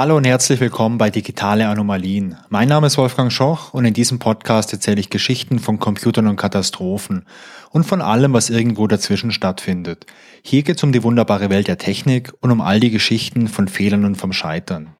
Hallo 0.00 0.16
und 0.16 0.24
herzlich 0.24 0.60
willkommen 0.60 0.96
bei 0.96 1.10
Digitale 1.10 1.68
Anomalien. 1.68 2.38
Mein 2.48 2.68
Name 2.68 2.86
ist 2.86 2.96
Wolfgang 2.96 3.30
Schoch 3.30 3.74
und 3.74 3.84
in 3.84 3.92
diesem 3.92 4.18
Podcast 4.18 4.72
erzähle 4.72 4.98
ich 4.98 5.10
Geschichten 5.10 5.58
von 5.58 5.78
Computern 5.78 6.26
und 6.26 6.36
Katastrophen 6.36 7.26
und 7.68 7.84
von 7.84 8.00
allem, 8.00 8.32
was 8.32 8.48
irgendwo 8.48 8.86
dazwischen 8.86 9.30
stattfindet. 9.30 10.06
Hier 10.42 10.62
geht 10.62 10.78
es 10.78 10.82
um 10.84 10.92
die 10.92 11.02
wunderbare 11.02 11.50
Welt 11.50 11.68
der 11.68 11.76
Technik 11.76 12.32
und 12.40 12.50
um 12.50 12.62
all 12.62 12.80
die 12.80 12.90
Geschichten 12.90 13.46
von 13.46 13.68
Fehlern 13.68 14.06
und 14.06 14.14
vom 14.14 14.32
Scheitern. 14.32 14.96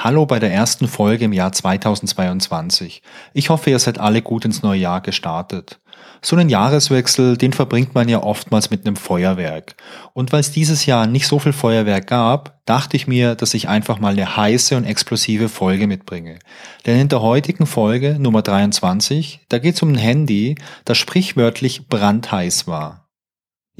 Hallo 0.00 0.26
bei 0.26 0.38
der 0.38 0.52
ersten 0.52 0.86
Folge 0.86 1.24
im 1.24 1.32
Jahr 1.32 1.50
2022. 1.50 3.02
Ich 3.34 3.50
hoffe, 3.50 3.70
ihr 3.70 3.80
seid 3.80 3.98
alle 3.98 4.22
gut 4.22 4.44
ins 4.44 4.62
neue 4.62 4.78
Jahr 4.78 5.00
gestartet. 5.00 5.80
So 6.22 6.36
einen 6.36 6.48
Jahreswechsel, 6.48 7.36
den 7.36 7.52
verbringt 7.52 7.96
man 7.96 8.08
ja 8.08 8.22
oftmals 8.22 8.70
mit 8.70 8.86
einem 8.86 8.94
Feuerwerk. 8.94 9.74
Und 10.12 10.30
weil 10.30 10.38
es 10.38 10.52
dieses 10.52 10.86
Jahr 10.86 11.08
nicht 11.08 11.26
so 11.26 11.40
viel 11.40 11.52
Feuerwerk 11.52 12.06
gab, 12.06 12.64
dachte 12.64 12.96
ich 12.96 13.08
mir, 13.08 13.34
dass 13.34 13.54
ich 13.54 13.68
einfach 13.68 13.98
mal 13.98 14.12
eine 14.12 14.36
heiße 14.36 14.76
und 14.76 14.84
explosive 14.84 15.48
Folge 15.48 15.88
mitbringe. 15.88 16.38
Denn 16.86 17.00
in 17.00 17.08
der 17.08 17.20
heutigen 17.20 17.66
Folge, 17.66 18.18
Nummer 18.20 18.42
23, 18.42 19.40
da 19.48 19.58
geht 19.58 19.74
es 19.74 19.82
um 19.82 19.90
ein 19.90 19.98
Handy, 19.98 20.54
das 20.84 20.96
sprichwörtlich 20.96 21.88
brandheiß 21.88 22.68
war. 22.68 23.07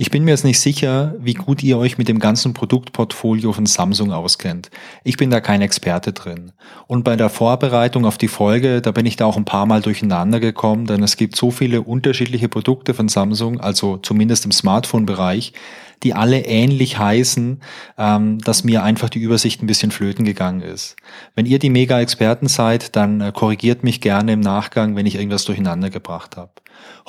Ich 0.00 0.12
bin 0.12 0.22
mir 0.22 0.30
jetzt 0.30 0.44
nicht 0.44 0.60
sicher, 0.60 1.16
wie 1.18 1.34
gut 1.34 1.60
ihr 1.64 1.76
euch 1.76 1.98
mit 1.98 2.06
dem 2.06 2.20
ganzen 2.20 2.54
Produktportfolio 2.54 3.52
von 3.52 3.66
Samsung 3.66 4.12
auskennt. 4.12 4.70
Ich 5.02 5.16
bin 5.16 5.28
da 5.28 5.40
kein 5.40 5.60
Experte 5.60 6.12
drin. 6.12 6.52
Und 6.86 7.02
bei 7.02 7.16
der 7.16 7.28
Vorbereitung 7.28 8.04
auf 8.04 8.16
die 8.16 8.28
Folge, 8.28 8.80
da 8.80 8.92
bin 8.92 9.06
ich 9.06 9.16
da 9.16 9.26
auch 9.26 9.36
ein 9.36 9.44
paar 9.44 9.66
Mal 9.66 9.82
durcheinander 9.82 10.38
gekommen, 10.38 10.86
denn 10.86 11.02
es 11.02 11.16
gibt 11.16 11.34
so 11.34 11.50
viele 11.50 11.82
unterschiedliche 11.82 12.48
Produkte 12.48 12.94
von 12.94 13.08
Samsung, 13.08 13.58
also 13.58 13.96
zumindest 13.96 14.44
im 14.44 14.52
Smartphone-Bereich, 14.52 15.52
die 16.04 16.14
alle 16.14 16.42
ähnlich 16.46 16.96
heißen, 16.96 17.60
ähm, 17.98 18.38
dass 18.38 18.62
mir 18.62 18.84
einfach 18.84 19.08
die 19.08 19.18
Übersicht 19.18 19.64
ein 19.64 19.66
bisschen 19.66 19.90
flöten 19.90 20.24
gegangen 20.24 20.60
ist. 20.60 20.94
Wenn 21.34 21.44
ihr 21.44 21.58
die 21.58 21.70
Mega-Experten 21.70 22.46
seid, 22.46 22.94
dann 22.94 23.20
äh, 23.20 23.32
korrigiert 23.34 23.82
mich 23.82 24.00
gerne 24.00 24.34
im 24.34 24.40
Nachgang, 24.40 24.94
wenn 24.94 25.06
ich 25.06 25.16
irgendwas 25.16 25.44
durcheinander 25.44 25.90
gebracht 25.90 26.36
habe. 26.36 26.52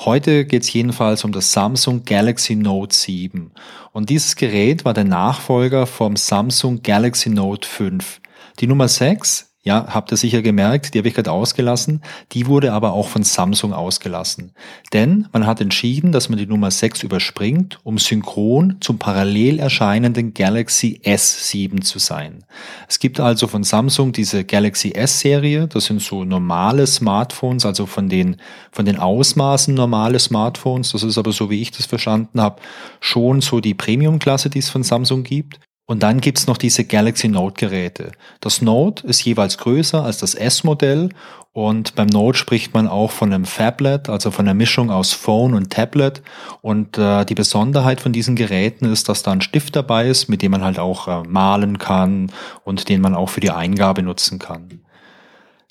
Heute 0.00 0.44
geht 0.44 0.62
es 0.62 0.72
jedenfalls 0.72 1.24
um 1.24 1.32
das 1.32 1.52
Samsung 1.52 2.04
Galaxy 2.04 2.56
Note 2.56 2.94
7. 2.94 3.52
Und 3.92 4.10
dieses 4.10 4.36
Gerät 4.36 4.84
war 4.84 4.94
der 4.94 5.04
Nachfolger 5.04 5.86
vom 5.86 6.16
Samsung 6.16 6.82
Galaxy 6.82 7.30
Note 7.30 7.68
5. 7.68 8.20
Die 8.60 8.66
Nummer 8.66 8.88
6 8.88 9.49
ja, 9.62 9.88
habt 9.90 10.10
ihr 10.10 10.16
sicher 10.16 10.40
gemerkt, 10.40 10.94
die 10.94 10.98
habe 10.98 11.08
ich 11.08 11.14
gerade 11.14 11.30
ausgelassen. 11.30 12.00
Die 12.32 12.46
wurde 12.46 12.72
aber 12.72 12.94
auch 12.94 13.08
von 13.08 13.24
Samsung 13.24 13.74
ausgelassen. 13.74 14.52
Denn 14.94 15.28
man 15.32 15.46
hat 15.46 15.60
entschieden, 15.60 16.12
dass 16.12 16.30
man 16.30 16.38
die 16.38 16.46
Nummer 16.46 16.70
6 16.70 17.02
überspringt, 17.02 17.78
um 17.84 17.98
synchron 17.98 18.78
zum 18.80 18.98
parallel 18.98 19.58
erscheinenden 19.58 20.32
Galaxy 20.32 21.02
S7 21.04 21.82
zu 21.82 21.98
sein. 21.98 22.44
Es 22.88 23.00
gibt 23.00 23.20
also 23.20 23.48
von 23.48 23.62
Samsung 23.62 24.12
diese 24.12 24.44
Galaxy 24.44 24.92
S-Serie. 24.92 25.68
Das 25.68 25.84
sind 25.84 26.00
so 26.00 26.24
normale 26.24 26.86
Smartphones, 26.86 27.66
also 27.66 27.84
von 27.84 28.08
den, 28.08 28.36
von 28.72 28.86
den 28.86 28.96
Ausmaßen 28.96 29.74
normale 29.74 30.20
Smartphones. 30.20 30.92
Das 30.92 31.02
ist 31.02 31.18
aber 31.18 31.32
so, 31.32 31.50
wie 31.50 31.60
ich 31.60 31.70
das 31.70 31.84
verstanden 31.84 32.40
habe, 32.40 32.62
schon 33.00 33.42
so 33.42 33.60
die 33.60 33.74
Premium-Klasse, 33.74 34.48
die 34.48 34.60
es 34.60 34.70
von 34.70 34.82
Samsung 34.82 35.22
gibt. 35.22 35.60
Und 35.90 36.04
dann 36.04 36.20
gibt's 36.20 36.46
noch 36.46 36.56
diese 36.56 36.84
Galaxy 36.84 37.26
Note-Geräte. 37.26 38.12
Das 38.38 38.62
Note 38.62 39.04
ist 39.08 39.24
jeweils 39.24 39.58
größer 39.58 40.04
als 40.04 40.18
das 40.18 40.36
S-Modell 40.36 41.08
und 41.52 41.96
beim 41.96 42.06
Note 42.06 42.38
spricht 42.38 42.72
man 42.74 42.86
auch 42.86 43.10
von 43.10 43.32
einem 43.32 43.44
Phablet, 43.44 44.08
also 44.08 44.30
von 44.30 44.46
einer 44.46 44.54
Mischung 44.54 44.92
aus 44.92 45.12
Phone 45.12 45.52
und 45.52 45.72
Tablet. 45.72 46.22
Und 46.62 46.96
äh, 46.96 47.24
die 47.24 47.34
Besonderheit 47.34 48.00
von 48.00 48.12
diesen 48.12 48.36
Geräten 48.36 48.84
ist, 48.84 49.08
dass 49.08 49.24
da 49.24 49.32
ein 49.32 49.40
Stift 49.40 49.74
dabei 49.74 50.06
ist, 50.06 50.28
mit 50.28 50.42
dem 50.42 50.52
man 50.52 50.62
halt 50.62 50.78
auch 50.78 51.08
äh, 51.08 51.26
malen 51.26 51.78
kann 51.78 52.30
und 52.62 52.88
den 52.88 53.00
man 53.00 53.16
auch 53.16 53.28
für 53.30 53.40
die 53.40 53.50
Eingabe 53.50 54.04
nutzen 54.04 54.38
kann. 54.38 54.82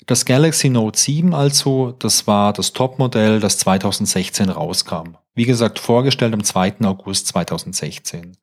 Das 0.04 0.26
Galaxy 0.26 0.68
Note 0.68 0.98
7 0.98 1.32
also, 1.32 1.94
das 1.98 2.26
war 2.26 2.52
das 2.52 2.74
Topmodell, 2.74 3.40
das 3.40 3.56
2016 3.56 4.50
rauskam. 4.50 5.16
Wie 5.32 5.44
gesagt, 5.44 5.78
vorgestellt 5.78 6.34
am 6.34 6.42
2. 6.42 6.80
August 6.82 7.28
2016. 7.28 8.36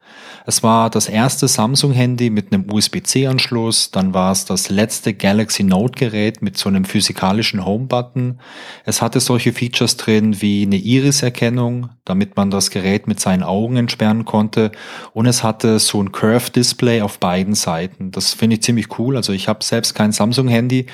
Es 0.45 0.63
war 0.63 0.89
das 0.89 1.09
erste 1.09 1.49
Samsung-Handy 1.49 2.29
mit 2.29 2.53
einem 2.53 2.71
USB-C-Anschluss, 2.71 3.91
dann 3.91 4.13
war 4.13 4.31
es 4.31 4.45
das 4.45 4.69
letzte 4.69 5.13
Galaxy 5.13 5.63
Note-Gerät 5.63 6.41
mit 6.41 6.57
so 6.57 6.69
einem 6.69 6.85
physikalischen 6.85 7.65
Home-Button. 7.65 8.39
Es 8.85 9.01
hatte 9.01 9.19
solche 9.19 9.51
Features 9.51 9.97
drin 9.97 10.41
wie 10.41 10.63
eine 10.63 10.77
Iris-Erkennung, 10.77 11.89
damit 12.05 12.37
man 12.37 12.51
das 12.51 12.69
Gerät 12.69 13.05
mit 13.05 13.19
seinen 13.19 13.43
Augen 13.43 13.75
entsperren 13.75 14.23
konnte. 14.23 14.71
Und 15.11 15.25
es 15.25 15.43
hatte 15.43 15.79
so 15.79 16.01
ein 16.01 16.13
Curve-Display 16.13 17.01
auf 17.01 17.19
beiden 17.19 17.53
Seiten. 17.53 18.11
Das 18.11 18.33
finde 18.33 18.55
ich 18.55 18.63
ziemlich 18.63 18.97
cool. 18.97 19.17
Also 19.17 19.33
ich 19.33 19.49
habe 19.49 19.61
selbst 19.61 19.93
kein 19.93 20.13
Samsung-Handy, 20.13 20.85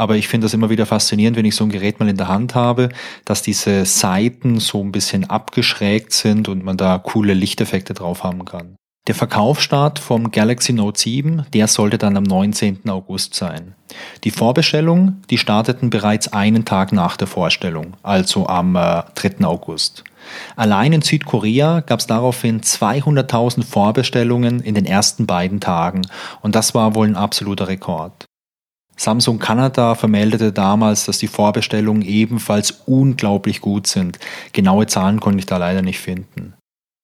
aber 0.00 0.16
ich 0.16 0.28
finde 0.28 0.46
das 0.46 0.54
immer 0.54 0.70
wieder 0.70 0.86
faszinierend, 0.86 1.36
wenn 1.36 1.44
ich 1.44 1.54
so 1.54 1.62
ein 1.62 1.70
Gerät 1.70 2.00
mal 2.00 2.08
in 2.08 2.16
der 2.16 2.28
Hand 2.28 2.54
habe, 2.54 2.88
dass 3.26 3.42
diese 3.42 3.84
Seiten 3.84 4.58
so 4.58 4.82
ein 4.82 4.92
bisschen 4.92 5.28
abgeschrägt 5.28 6.14
sind 6.14 6.48
und 6.48 6.64
man 6.64 6.78
da 6.78 6.96
coole 6.96 7.34
Lichteffekte 7.34 7.92
drauf 7.92 8.24
haben 8.24 8.46
kann. 8.46 8.76
Der 9.08 9.14
Verkaufsstart 9.14 9.98
vom 9.98 10.30
Galaxy 10.30 10.72
Note 10.72 10.98
7, 10.98 11.44
der 11.52 11.66
sollte 11.66 11.98
dann 11.98 12.16
am 12.16 12.22
19. 12.22 12.88
August 12.88 13.34
sein. 13.34 13.74
Die 14.24 14.30
Vorbestellungen, 14.30 15.22
die 15.28 15.36
starteten 15.36 15.90
bereits 15.90 16.32
einen 16.32 16.64
Tag 16.64 16.92
nach 16.92 17.18
der 17.18 17.26
Vorstellung, 17.26 17.92
also 18.02 18.46
am 18.46 18.76
äh, 18.76 19.02
3. 19.16 19.44
August. 19.44 20.04
Allein 20.56 20.94
in 20.94 21.02
Südkorea 21.02 21.80
gab 21.80 22.00
es 22.00 22.06
daraufhin 22.06 22.62
200.000 22.62 23.64
Vorbestellungen 23.64 24.60
in 24.60 24.74
den 24.74 24.86
ersten 24.86 25.26
beiden 25.26 25.60
Tagen 25.60 26.06
und 26.40 26.54
das 26.54 26.74
war 26.74 26.94
wohl 26.94 27.06
ein 27.06 27.16
absoluter 27.16 27.68
Rekord. 27.68 28.29
Samsung 29.00 29.38
Kanada 29.38 29.94
vermeldete 29.94 30.52
damals, 30.52 31.06
dass 31.06 31.16
die 31.16 31.26
Vorbestellungen 31.26 32.02
ebenfalls 32.02 32.82
unglaublich 32.84 33.62
gut 33.62 33.86
sind. 33.86 34.18
Genaue 34.52 34.88
Zahlen 34.88 35.20
konnte 35.20 35.38
ich 35.38 35.46
da 35.46 35.56
leider 35.56 35.80
nicht 35.80 35.98
finden. 35.98 36.52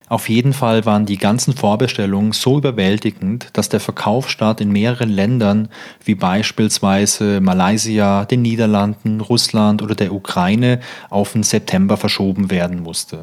Auf 0.07 0.29
jeden 0.29 0.53
Fall 0.53 0.85
waren 0.85 1.07
die 1.07 1.17
ganzen 1.17 1.55
Vorbestellungen 1.55 2.33
so 2.33 2.59
überwältigend, 2.59 3.49
dass 3.55 3.71
der 3.71 3.81
Verkaufsstart 3.81 4.61
in 4.61 4.73
mehreren 4.73 5.09
Ländern 5.09 5.71
wie 6.05 6.15
beispielsweise 6.15 7.41
Malaysia, 7.41 8.27
den 8.27 8.43
Niederlanden, 8.43 9.23
Russland 9.23 9.81
oder 9.81 9.95
der 9.95 10.13
Ukraine 10.13 10.81
auf 11.09 11.33
den 11.33 11.45
September 11.45 11.97
verschoben 11.97 12.51
werden 12.51 12.83
musste. 12.83 13.23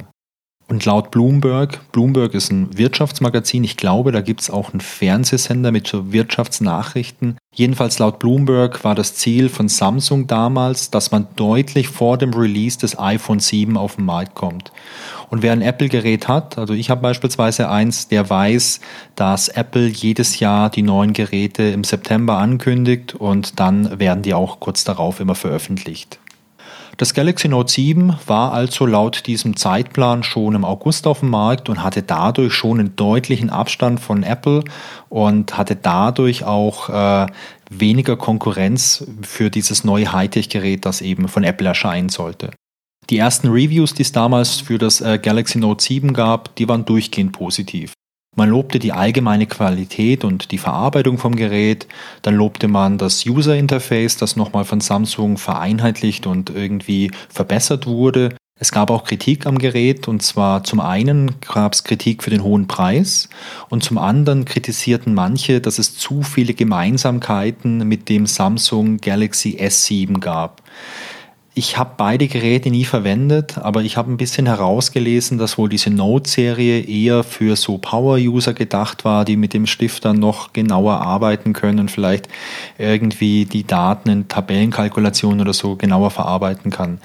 Und 0.68 0.84
laut 0.86 1.12
Bloomberg, 1.12 1.92
Bloomberg 1.92 2.34
ist 2.34 2.52
ein 2.52 2.76
Wirtschaftsmagazin, 2.76 3.64
ich 3.64 3.78
glaube, 3.78 4.12
da 4.12 4.22
gibt 4.22 4.42
es 4.42 4.50
auch 4.50 4.72
einen 4.72 4.82
Fernsehsender 4.82 5.72
mit 5.72 5.86
so 5.86 6.12
Wirtschaftsnachrichten. 6.12 7.38
Jedenfalls 7.56 8.00
laut 8.00 8.18
Bloomberg 8.18 8.84
war 8.84 8.96
das 8.96 9.14
Ziel 9.14 9.48
von 9.48 9.70
Samsung 9.70 10.26
damals, 10.26 10.90
dass 10.90 11.12
man 11.12 11.28
deutlich 11.36 11.88
vor 11.88 12.18
dem 12.18 12.34
Release 12.34 12.80
des 12.80 12.98
iPhone 12.98 13.40
7 13.40 13.78
auf 13.78 13.98
den 13.98 14.06
Markt 14.06 14.34
kommt. 14.34 14.72
Und 15.30 15.44
wer 15.44 15.52
ein 15.52 15.62
Apple-Gerät 15.62 16.28
hat, 16.28 16.58
also 16.58 16.74
ich 16.74 16.90
habe 16.90 17.02
beispielsweise 17.02 17.70
eins, 17.70 18.08
der 18.08 18.28
weiß, 18.28 18.80
dass 19.16 19.50
Apple 19.50 19.88
jedes 19.88 20.40
Jahr 20.40 20.72
die 20.72 20.82
neuen 20.82 21.14
Geräte 21.14 21.64
im 21.64 21.84
September 21.84 22.38
ankündigt 22.38 23.14
und 23.14 23.60
dann 23.60 24.00
werden 24.00 24.24
die 24.24 24.34
auch 24.34 24.60
kurz 24.60 24.84
darauf 24.84 25.20
immer 25.20 25.36
veröffentlicht. 25.36 26.20
Das 26.98 27.16
Galaxy 27.16 27.48
Note 27.48 27.72
7 27.72 28.18
war 28.28 28.54
also 28.54 28.86
laut 28.86 29.26
diesem 29.26 29.56
Zeitplan 29.56 30.22
schon 30.22 30.54
im 30.54 30.64
August 30.64 31.08
auf 31.08 31.22
dem 31.22 31.32
Markt 31.32 31.68
und 31.68 31.84
hatte 31.84 32.04
dadurch 32.04 32.54
schon 32.54 32.80
einen 32.80 32.96
deutlichen 32.96 33.50
Abstand 33.50 34.00
von 34.00 34.22
Apple 34.22 34.64
und 35.10 35.58
hatte 35.58 35.76
dadurch 35.76 36.44
auch 36.44 36.90
äh, 36.90 37.28
weniger 37.70 38.16
Konkurrenz 38.16 39.06
für 39.24 39.50
dieses 39.50 39.84
neue 39.84 40.14
Hightech-Gerät, 40.14 40.86
das 40.86 41.02
eben 41.02 41.28
von 41.28 41.44
Apple 41.44 41.68
erscheinen 41.68 42.10
sollte. 42.10 42.52
Die 43.10 43.18
ersten 43.18 43.50
Reviews, 43.50 43.96
die 43.96 44.04
es 44.04 44.12
damals 44.12 44.62
für 44.62 44.78
das 44.78 45.02
äh, 45.02 45.18
Galaxy 45.18 45.58
Note 45.58 45.84
7 45.84 46.14
gab, 46.14 46.56
die 46.56 46.70
waren 46.70 46.86
durchgehend 46.86 47.34
positiv. 47.34 47.94
Man 48.36 48.50
lobte 48.50 48.80
die 48.80 48.94
allgemeine 48.94 49.46
Qualität 49.46 50.24
und 50.24 50.52
die 50.52 50.58
Verarbeitung 50.58 51.18
vom 51.18 51.36
Gerät. 51.36 51.88
Dann 52.24 52.36
lobte 52.36 52.68
man 52.68 52.98
das 52.98 53.26
User 53.26 53.56
Interface, 53.56 54.18
das 54.18 54.36
nochmal 54.36 54.66
von 54.66 54.82
Samsung 54.82 55.38
vereinheitlicht 55.38 56.26
und 56.26 56.50
irgendwie 56.50 57.12
verbessert 57.30 57.86
wurde. 57.86 58.36
Es 58.60 58.72
gab 58.72 58.92
auch 58.92 59.04
Kritik 59.04 59.46
am 59.46 59.58
Gerät 59.58 60.08
und 60.08 60.22
zwar 60.22 60.64
zum 60.64 60.80
einen 60.80 61.36
gab 61.42 61.74
es 61.74 61.84
Kritik 61.84 62.24
für 62.24 62.30
den 62.30 62.44
hohen 62.44 62.68
Preis 62.68 63.28
und 63.70 63.84
zum 63.84 63.98
anderen 63.98 64.46
kritisierten 64.46 65.14
manche, 65.14 65.60
dass 65.60 65.80
es 65.80 65.98
zu 65.98 66.22
viele 66.22 66.54
Gemeinsamkeiten 66.54 67.88
mit 67.88 68.10
dem 68.10 68.26
Samsung 68.26 68.98
Galaxy 68.98 69.58
S7 69.60 70.20
gab. 70.20 70.62
Ich 71.56 71.78
habe 71.78 71.92
beide 71.98 72.28
Geräte 72.28 72.72
nie 72.72 72.84
verwendet, 72.84 73.60
aber 73.60 73.84
ich 73.84 73.96
habe 73.96 74.12
ein 74.12 74.18
bisschen 74.18 74.48
herausgelesen, 74.48 75.38
dass 75.38 75.60
wohl 75.60 75.70
diese 75.70 75.92
Note-Serie 75.92 76.82
eher 76.82 77.24
für 77.24 77.56
so 77.56 77.78
Power-User 77.78 78.56
gedacht 78.56 79.06
war, 79.06 79.24
die 79.24 79.38
mit 79.38 79.54
dem 79.54 79.68
Stift 79.68 80.04
dann 80.04 80.18
noch 80.18 80.52
genauer 80.54 81.02
arbeiten 81.02 81.54
können, 81.54 81.90
vielleicht 81.90 82.28
irgendwie 82.80 83.46
die 83.46 83.68
Daten 83.68 84.10
in 84.10 84.28
Tabellenkalkulationen 84.28 85.42
oder 85.42 85.54
so 85.54 85.76
genauer 85.76 86.10
verarbeiten 86.10 86.72
kann. 86.72 87.00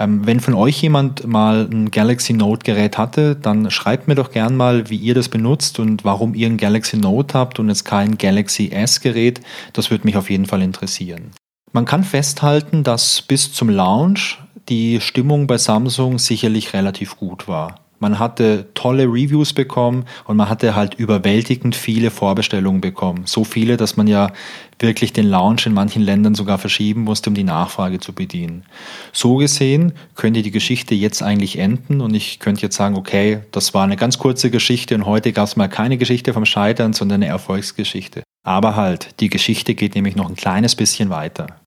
Ähm, 0.00 0.26
wenn 0.26 0.40
von 0.40 0.54
euch 0.54 0.82
jemand 0.82 1.24
mal 1.24 1.68
ein 1.70 1.92
Galaxy 1.92 2.32
Note 2.32 2.64
Gerät 2.64 2.98
hatte, 2.98 3.36
dann 3.36 3.70
schreibt 3.70 4.08
mir 4.08 4.16
doch 4.16 4.32
gern 4.32 4.56
mal, 4.56 4.90
wie 4.90 4.96
ihr 4.96 5.14
das 5.14 5.28
benutzt 5.28 5.78
und 5.78 6.04
warum 6.04 6.34
ihr 6.34 6.48
ein 6.48 6.56
Galaxy 6.56 6.96
Note 6.96 7.38
habt 7.38 7.60
und 7.60 7.68
jetzt 7.68 7.84
kein 7.84 8.18
Galaxy 8.18 8.70
S 8.72 9.00
Gerät. 9.00 9.40
Das 9.74 9.92
würde 9.92 10.06
mich 10.06 10.16
auf 10.16 10.28
jeden 10.28 10.46
Fall 10.46 10.62
interessieren. 10.62 11.30
Man 11.74 11.86
kann 11.86 12.04
festhalten, 12.04 12.84
dass 12.84 13.22
bis 13.22 13.52
zum 13.52 13.70
Launch 13.70 14.38
die 14.68 15.00
Stimmung 15.00 15.46
bei 15.46 15.56
Samsung 15.56 16.18
sicherlich 16.18 16.74
relativ 16.74 17.16
gut 17.16 17.48
war. 17.48 17.76
Man 17.98 18.18
hatte 18.18 18.66
tolle 18.74 19.04
Reviews 19.04 19.52
bekommen 19.52 20.06
und 20.24 20.36
man 20.36 20.48
hatte 20.48 20.74
halt 20.74 20.94
überwältigend 20.94 21.76
viele 21.76 22.10
Vorbestellungen 22.10 22.80
bekommen. 22.80 23.22
So 23.26 23.44
viele, 23.44 23.76
dass 23.76 23.96
man 23.96 24.08
ja 24.08 24.32
wirklich 24.80 25.12
den 25.12 25.28
Launch 25.28 25.66
in 25.66 25.72
manchen 25.72 26.02
Ländern 26.02 26.34
sogar 26.34 26.58
verschieben 26.58 27.02
musste, 27.02 27.30
um 27.30 27.34
die 27.34 27.44
Nachfrage 27.44 28.00
zu 28.00 28.12
bedienen. 28.12 28.64
So 29.12 29.36
gesehen 29.36 29.92
könnte 30.16 30.42
die 30.42 30.50
Geschichte 30.50 30.96
jetzt 30.96 31.22
eigentlich 31.22 31.58
enden 31.58 32.00
und 32.00 32.12
ich 32.12 32.40
könnte 32.40 32.62
jetzt 32.62 32.76
sagen, 32.76 32.96
okay, 32.96 33.42
das 33.52 33.72
war 33.72 33.84
eine 33.84 33.96
ganz 33.96 34.18
kurze 34.18 34.50
Geschichte 34.50 34.96
und 34.96 35.06
heute 35.06 35.32
gab 35.32 35.46
es 35.46 35.54
mal 35.54 35.68
keine 35.68 35.96
Geschichte 35.96 36.34
vom 36.34 36.44
Scheitern, 36.44 36.92
sondern 36.92 37.22
eine 37.22 37.30
Erfolgsgeschichte. 37.30 38.24
Aber 38.44 38.74
halt, 38.74 39.20
die 39.20 39.30
Geschichte 39.30 39.76
geht 39.76 39.94
nämlich 39.94 40.16
noch 40.16 40.28
ein 40.28 40.34
kleines 40.34 40.74
bisschen 40.74 41.08
weiter. 41.08 41.61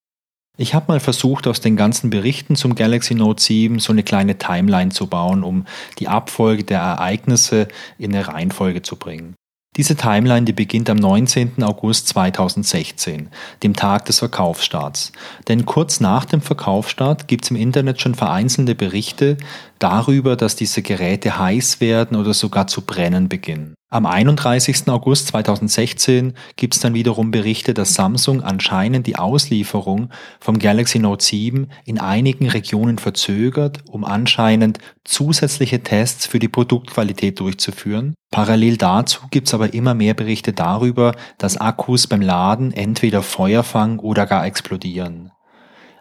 Ich 0.57 0.73
habe 0.73 0.85
mal 0.87 1.01
versucht, 1.01 1.47
aus 1.47 1.59
den 1.59 1.75
ganzen 1.75 2.09
Berichten 2.09 2.55
zum 2.55 2.75
Galaxy 2.75 3.13
Note 3.13 3.43
7 3.43 3.79
so 3.79 3.91
eine 3.91 4.03
kleine 4.03 4.37
Timeline 4.37 4.91
zu 4.91 5.07
bauen, 5.07 5.43
um 5.43 5.65
die 5.99 6.07
Abfolge 6.07 6.63
der 6.63 6.79
Ereignisse 6.79 7.67
in 7.97 8.15
eine 8.15 8.27
Reihenfolge 8.27 8.81
zu 8.81 8.95
bringen. 8.95 9.35
Diese 9.75 9.97
Timeline, 9.97 10.45
die 10.45 10.53
beginnt 10.53 10.89
am 10.89 10.95
19. 10.95 11.61
August 11.61 12.07
2016, 12.07 13.27
dem 13.61 13.75
Tag 13.75 14.05
des 14.05 14.19
Verkaufsstarts. 14.19 15.11
Denn 15.49 15.65
kurz 15.65 15.99
nach 15.99 16.23
dem 16.23 16.39
Verkaufsstart 16.39 17.27
gibt 17.27 17.43
es 17.43 17.51
im 17.51 17.57
Internet 17.57 17.99
schon 17.99 18.15
vereinzelte 18.15 18.73
Berichte 18.73 19.35
darüber, 19.79 20.37
dass 20.37 20.55
diese 20.55 20.81
Geräte 20.81 21.37
heiß 21.37 21.81
werden 21.81 22.15
oder 22.15 22.33
sogar 22.33 22.67
zu 22.67 22.83
brennen 22.83 23.27
beginnen. 23.27 23.75
Am 23.95 24.05
31. 24.05 24.89
August 24.89 25.27
2016 25.27 26.33
gibt 26.57 26.75
es 26.75 26.81
dann 26.81 26.93
wiederum 26.93 27.31
Berichte, 27.31 27.73
dass 27.73 27.93
Samsung 27.93 28.43
anscheinend 28.43 29.07
die 29.07 29.15
Auslieferung 29.15 30.09
vom 30.41 30.59
Galaxy 30.59 30.99
Note 30.99 31.23
7 31.23 31.69
in 31.85 31.97
einigen 31.97 32.49
Regionen 32.49 32.97
verzögert, 32.97 33.85
um 33.89 34.03
anscheinend 34.03 34.79
zusätzliche 35.05 35.81
Tests 35.81 36.27
für 36.27 36.39
die 36.39 36.49
Produktqualität 36.49 37.39
durchzuführen. 37.39 38.15
Parallel 38.31 38.75
dazu 38.75 39.21
gibt 39.31 39.47
es 39.47 39.53
aber 39.53 39.73
immer 39.73 39.93
mehr 39.93 40.13
Berichte 40.13 40.51
darüber, 40.51 41.15
dass 41.37 41.55
Akkus 41.55 42.05
beim 42.05 42.19
Laden 42.19 42.73
entweder 42.73 43.23
Feuer 43.23 43.63
fangen 43.63 43.99
oder 43.99 44.25
gar 44.25 44.45
explodieren. 44.45 45.31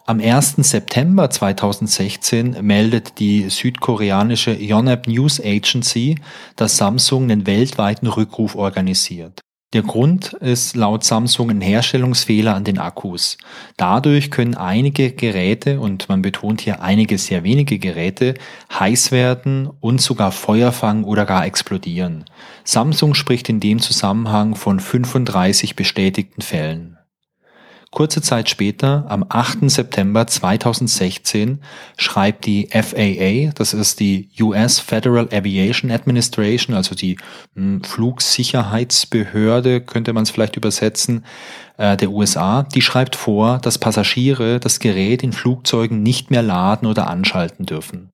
Am 0.07 0.21
1. 0.21 0.57
September 0.59 1.31
2016 1.31 2.59
meldet 2.61 3.19
die 3.21 3.49
südkoreanische 3.49 4.53
Yonhap 4.53 5.09
News 5.09 5.41
Agency, 5.41 6.17
dass 6.57 6.77
Samsung 6.77 7.23
einen 7.23 7.47
weltweiten 7.47 8.09
Rückruf 8.09 8.55
organisiert. 8.55 9.41
Der 9.73 9.83
Grund 9.83 10.35
ist 10.35 10.77
laut 10.77 11.05
Samsung 11.05 11.49
ein 11.49 11.63
Herstellungsfehler 11.63 12.55
an 12.55 12.65
den 12.65 12.79
Akkus. 12.79 13.39
Dadurch 13.79 14.31
können 14.31 14.55
einige 14.57 15.11
Geräte, 15.11 15.81
und 15.81 16.11
man 16.11 16.21
betont 16.21 16.61
hier 16.61 16.83
einige 16.83 17.17
sehr 17.17 17.43
wenige 17.43 17.79
Geräte, 17.79 18.35
heiß 18.79 19.11
werden 19.11 19.71
und 19.81 20.03
sogar 20.03 20.33
Feuer 20.33 20.73
fangen 20.73 21.05
oder 21.05 21.25
gar 21.25 21.47
explodieren. 21.47 22.27
Samsung 22.63 23.15
spricht 23.15 23.49
in 23.49 23.59
dem 23.59 23.81
Zusammenhang 23.81 24.55
von 24.55 24.81
35 24.81 25.77
bestätigten 25.77 26.43
Fällen. 26.43 26.94
Kurze 27.95 28.21
Zeit 28.23 28.51
später, 28.51 29.05
am 29.09 29.25
8. 29.29 29.71
September 29.71 30.27
2016, 30.27 31.61
schreibt 31.97 32.45
die 32.45 32.69
FAA, 32.73 33.53
das 33.55 33.73
ist 33.73 34.01
die 34.01 34.31
US 34.41 34.81
Federal 34.81 35.29
Aviation 35.33 35.93
Administration, 35.93 36.75
also 36.75 36.97
die 36.97 37.17
hm, 37.55 37.85
Flugsicherheitsbehörde, 37.85 39.81
könnte 39.81 40.13
man 40.13 40.25
es 40.25 40.31
vielleicht 40.31 40.57
übersetzen, 40.57 41.25
äh, 41.77 41.97
der 41.97 42.11
USA, 42.11 42.65
die 42.65 42.83
schreibt 42.83 43.15
vor, 43.15 43.59
dass 43.59 43.79
Passagiere 43.79 44.59
das 44.59 44.81
Gerät 44.81 45.23
in 45.23 45.33
Flugzeugen 45.33 46.03
nicht 46.03 46.33
mehr 46.33 46.43
laden 46.43 46.87
oder 46.89 47.07
anschalten 47.07 47.65
dürfen. 47.65 48.11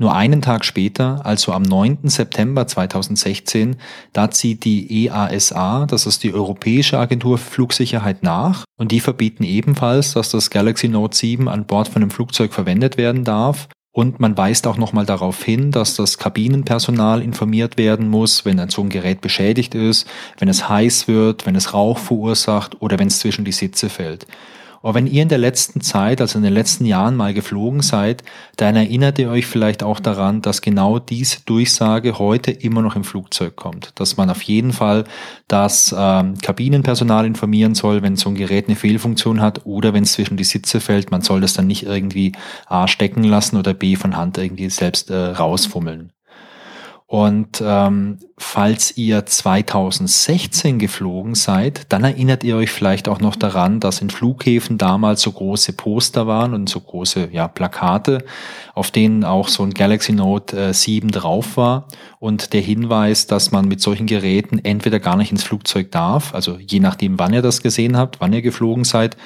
Nur 0.00 0.14
einen 0.14 0.42
Tag 0.42 0.64
später, 0.64 1.26
also 1.26 1.52
am 1.52 1.62
9. 1.62 2.08
September 2.08 2.68
2016, 2.68 3.76
da 4.12 4.30
zieht 4.30 4.64
die 4.64 5.06
EASA, 5.06 5.86
das 5.86 6.06
ist 6.06 6.22
die 6.22 6.32
Europäische 6.32 7.00
Agentur 7.00 7.36
für 7.36 7.50
Flugsicherheit, 7.50 8.22
nach 8.22 8.64
und 8.78 8.92
die 8.92 9.00
verbieten 9.00 9.42
ebenfalls, 9.42 10.12
dass 10.12 10.30
das 10.30 10.50
Galaxy 10.50 10.86
Note 10.86 11.16
7 11.16 11.48
an 11.48 11.66
Bord 11.66 11.88
von 11.88 12.02
einem 12.02 12.12
Flugzeug 12.12 12.54
verwendet 12.54 12.96
werden 12.96 13.24
darf. 13.24 13.68
Und 13.90 14.20
man 14.20 14.36
weist 14.36 14.68
auch 14.68 14.76
nochmal 14.76 15.06
darauf 15.06 15.42
hin, 15.42 15.72
dass 15.72 15.96
das 15.96 16.18
Kabinenpersonal 16.18 17.20
informiert 17.20 17.76
werden 17.76 18.08
muss, 18.08 18.44
wenn 18.44 18.60
ein 18.60 18.68
so 18.68 18.82
ein 18.82 18.90
Gerät 18.90 19.20
beschädigt 19.20 19.74
ist, 19.74 20.06
wenn 20.38 20.48
es 20.48 20.68
heiß 20.68 21.08
wird, 21.08 21.46
wenn 21.46 21.56
es 21.56 21.74
Rauch 21.74 21.98
verursacht 21.98 22.80
oder 22.80 23.00
wenn 23.00 23.08
es 23.08 23.18
zwischen 23.18 23.44
die 23.44 23.50
Sitze 23.50 23.88
fällt. 23.88 24.28
Aber 24.82 24.94
wenn 24.94 25.06
ihr 25.06 25.22
in 25.22 25.28
der 25.28 25.38
letzten 25.38 25.80
Zeit, 25.80 26.20
also 26.20 26.38
in 26.38 26.44
den 26.44 26.52
letzten 26.52 26.84
Jahren 26.84 27.16
mal 27.16 27.34
geflogen 27.34 27.80
seid, 27.80 28.22
dann 28.56 28.76
erinnert 28.76 29.18
ihr 29.18 29.30
euch 29.30 29.46
vielleicht 29.46 29.82
auch 29.82 30.00
daran, 30.00 30.42
dass 30.42 30.62
genau 30.62 30.98
diese 30.98 31.40
Durchsage 31.44 32.18
heute 32.18 32.50
immer 32.50 32.82
noch 32.82 32.96
im 32.96 33.04
Flugzeug 33.04 33.56
kommt. 33.56 33.92
Dass 33.96 34.16
man 34.16 34.30
auf 34.30 34.42
jeden 34.42 34.72
Fall 34.72 35.04
das 35.48 35.94
ähm, 35.96 36.38
Kabinenpersonal 36.38 37.26
informieren 37.26 37.74
soll, 37.74 38.02
wenn 38.02 38.16
so 38.16 38.28
ein 38.28 38.34
Gerät 38.34 38.68
eine 38.68 38.76
Fehlfunktion 38.76 39.40
hat 39.40 39.66
oder 39.66 39.92
wenn 39.94 40.04
es 40.04 40.12
zwischen 40.12 40.36
die 40.36 40.44
Sitze 40.44 40.80
fällt. 40.80 41.10
Man 41.10 41.22
soll 41.22 41.40
das 41.40 41.54
dann 41.54 41.66
nicht 41.66 41.84
irgendwie 41.84 42.32
A 42.66 42.86
stecken 42.88 43.24
lassen 43.24 43.56
oder 43.56 43.74
B 43.74 43.96
von 43.96 44.16
Hand 44.16 44.38
irgendwie 44.38 44.70
selbst 44.70 45.10
äh, 45.10 45.16
rausfummeln. 45.16 46.12
Und 47.10 47.62
ähm, 47.64 48.18
falls 48.36 48.98
ihr 48.98 49.24
2016 49.24 50.78
geflogen 50.78 51.34
seid, 51.34 51.90
dann 51.90 52.04
erinnert 52.04 52.44
ihr 52.44 52.54
euch 52.56 52.70
vielleicht 52.70 53.08
auch 53.08 53.18
noch 53.18 53.34
daran, 53.34 53.80
dass 53.80 54.02
in 54.02 54.10
Flughäfen 54.10 54.76
damals 54.76 55.22
so 55.22 55.32
große 55.32 55.72
Poster 55.72 56.26
waren 56.26 56.52
und 56.52 56.68
so 56.68 56.78
große 56.78 57.30
ja, 57.32 57.48
Plakate, 57.48 58.26
auf 58.74 58.90
denen 58.90 59.24
auch 59.24 59.48
so 59.48 59.62
ein 59.62 59.72
Galaxy 59.72 60.12
Note 60.12 60.68
äh, 60.68 60.74
7 60.74 61.10
drauf 61.10 61.56
war 61.56 61.88
und 62.18 62.52
der 62.52 62.60
Hinweis, 62.60 63.26
dass 63.26 63.52
man 63.52 63.68
mit 63.68 63.80
solchen 63.80 64.06
Geräten 64.06 64.58
entweder 64.62 65.00
gar 65.00 65.16
nicht 65.16 65.32
ins 65.32 65.44
Flugzeug 65.44 65.90
darf, 65.90 66.34
also 66.34 66.58
je 66.58 66.78
nachdem, 66.78 67.18
wann 67.18 67.32
ihr 67.32 67.40
das 67.40 67.62
gesehen 67.62 67.96
habt, 67.96 68.20
wann 68.20 68.34
ihr 68.34 68.42
geflogen 68.42 68.84
seid, 68.84 69.16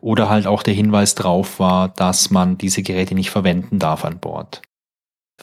oder 0.00 0.28
halt 0.28 0.46
auch 0.46 0.62
der 0.62 0.74
Hinweis 0.74 1.16
drauf 1.16 1.58
war, 1.58 1.88
dass 1.88 2.30
man 2.30 2.56
diese 2.56 2.84
Geräte 2.84 3.16
nicht 3.16 3.30
verwenden 3.30 3.80
darf 3.80 4.04
an 4.04 4.20
Bord. 4.20 4.62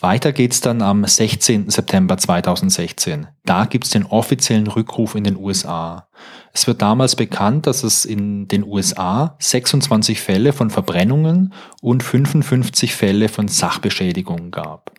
Weiter 0.02 0.32
geht's 0.32 0.62
dann 0.62 0.82
am 0.82 1.04
16. 1.06 1.70
September 1.70 2.18
2016. 2.18 3.28
Da 3.46 3.66
gibt's 3.66 3.90
den 3.90 4.06
offiziellen 4.06 4.68
Rückruf 4.68 5.16
in 5.16 5.26
den 5.26 5.36
USA. 5.36 6.08
Es 6.54 6.68
wird 6.68 6.82
damals 6.82 7.16
bekannt, 7.16 7.68
dass 7.68 7.84
es 7.84 8.06
in 8.06 8.48
den 8.48 8.64
USA 8.64 9.36
26 9.40 10.22
Fälle 10.22 10.54
von 10.54 10.70
Verbrennungen 10.70 11.54
und 11.82 12.04
55 12.04 12.96
Fälle 12.96 13.28
von 13.28 13.48
Sachbeschädigungen 13.48 14.52
gab. 14.52 14.94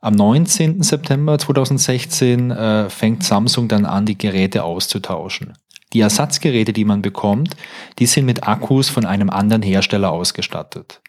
Am 0.00 0.14
19. 0.14 0.82
September 0.82 1.38
2016 1.38 2.50
äh, 2.52 2.90
fängt 2.90 3.24
Samsung 3.24 3.66
dann 3.66 3.84
an, 3.84 4.06
die 4.06 4.16
Geräte 4.16 4.62
auszutauschen. 4.62 5.54
Die 5.92 6.00
Ersatzgeräte, 6.00 6.72
die 6.72 6.84
man 6.84 7.02
bekommt, 7.02 7.56
die 7.98 8.06
sind 8.06 8.26
mit 8.26 8.46
Akkus 8.46 8.88
von 8.88 9.04
einem 9.04 9.30
anderen 9.30 9.62
Hersteller 9.62 10.12
ausgestattet. 10.12 11.00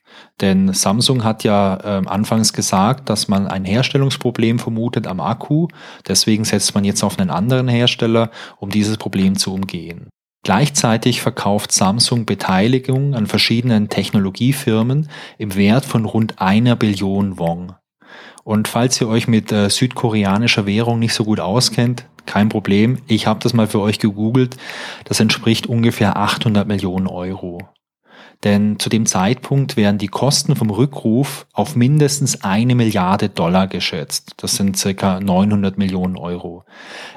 Denn 0.41 0.73
Samsung 0.73 1.23
hat 1.23 1.43
ja 1.43 1.77
äh, 1.77 2.05
anfangs 2.05 2.53
gesagt, 2.53 3.09
dass 3.09 3.27
man 3.27 3.47
ein 3.47 3.65
Herstellungsproblem 3.65 4.59
vermutet 4.59 5.07
am 5.07 5.19
Akku. 5.19 5.67
Deswegen 6.07 6.45
setzt 6.45 6.75
man 6.75 6.83
jetzt 6.83 7.03
auf 7.03 7.19
einen 7.19 7.29
anderen 7.29 7.67
Hersteller, 7.67 8.29
um 8.57 8.69
dieses 8.69 8.97
Problem 8.97 9.35
zu 9.35 9.53
umgehen. 9.53 10.09
Gleichzeitig 10.43 11.21
verkauft 11.21 11.71
Samsung 11.71 12.25
Beteiligung 12.25 13.15
an 13.15 13.27
verschiedenen 13.27 13.89
Technologiefirmen 13.89 15.09
im 15.37 15.55
Wert 15.55 15.85
von 15.85 16.05
rund 16.05 16.39
einer 16.39 16.75
Billion 16.75 17.37
Won. 17.37 17.73
Und 18.43 18.69
falls 18.69 19.01
ihr 19.01 19.09
euch 19.09 19.27
mit 19.27 19.51
äh, 19.51 19.69
südkoreanischer 19.69 20.65
Währung 20.65 20.99
nicht 20.99 21.13
so 21.13 21.25
gut 21.25 21.41
auskennt, 21.41 22.05
kein 22.25 22.49
Problem. 22.49 22.99
Ich 23.07 23.25
habe 23.25 23.39
das 23.41 23.53
mal 23.53 23.67
für 23.67 23.81
euch 23.81 23.99
gegoogelt. 23.99 24.55
Das 25.05 25.19
entspricht 25.19 25.67
ungefähr 25.67 26.15
800 26.15 26.67
Millionen 26.67 27.07
Euro. 27.07 27.67
Denn 28.43 28.77
zu 28.77 28.89
dem 28.89 29.07
Zeitpunkt 29.07 29.77
werden 29.77 29.97
die 29.97 30.07
Kosten 30.07 30.55
vom 30.55 30.69
Rückruf 30.69 31.47
auf 31.53 31.75
mindestens 31.75 32.43
eine 32.43 32.75
Milliarde 32.75 33.29
Dollar 33.29 33.67
geschätzt. 33.67 34.33
Das 34.37 34.55
sind 34.55 34.77
circa 34.77 35.19
900 35.19 35.77
Millionen 35.77 36.17
Euro. 36.17 36.63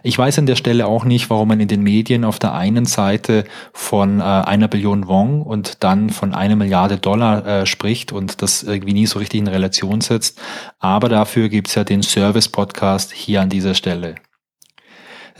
Ich 0.03 0.17
weiß 0.17 0.39
an 0.39 0.47
der 0.47 0.57
Stelle 0.57 0.87
auch 0.87 1.05
nicht, 1.05 1.29
warum 1.29 1.49
man 1.49 1.61
in 1.61 1.69
den 1.69 1.83
Medien 1.83 2.25
auf 2.25 2.39
der 2.39 2.55
einen 2.55 2.87
Seite 2.87 3.45
von 3.75 4.21
äh, 4.21 4.23
einer 4.23 4.69
Billion 4.69 5.09
Wong 5.09 5.43
und 5.43 5.85
dann 5.85 6.09
von 6.09 6.35
einer 6.35 6.57
Milliarde 6.57 6.97
Dollar 6.97 7.47
äh, 7.47 7.67
spricht 7.67 8.13
und 8.13 8.41
das 8.41 8.63
irgendwie 8.63 8.95
nie 8.95 9.07
so 9.07 9.19
richtig 9.19 9.41
in 9.41 9.49
Relation 9.49 10.01
setzt. 10.01 10.41
Aber 10.79 11.11
dafür 11.11 11.51
gibt's 11.51 11.75
ja 11.75 11.85
den 11.85 12.03
Service-Podcast 12.03 13.13
hier 13.13 13.43
an 13.43 13.51
dieser 13.51 13.75
Stelle. 13.75 14.15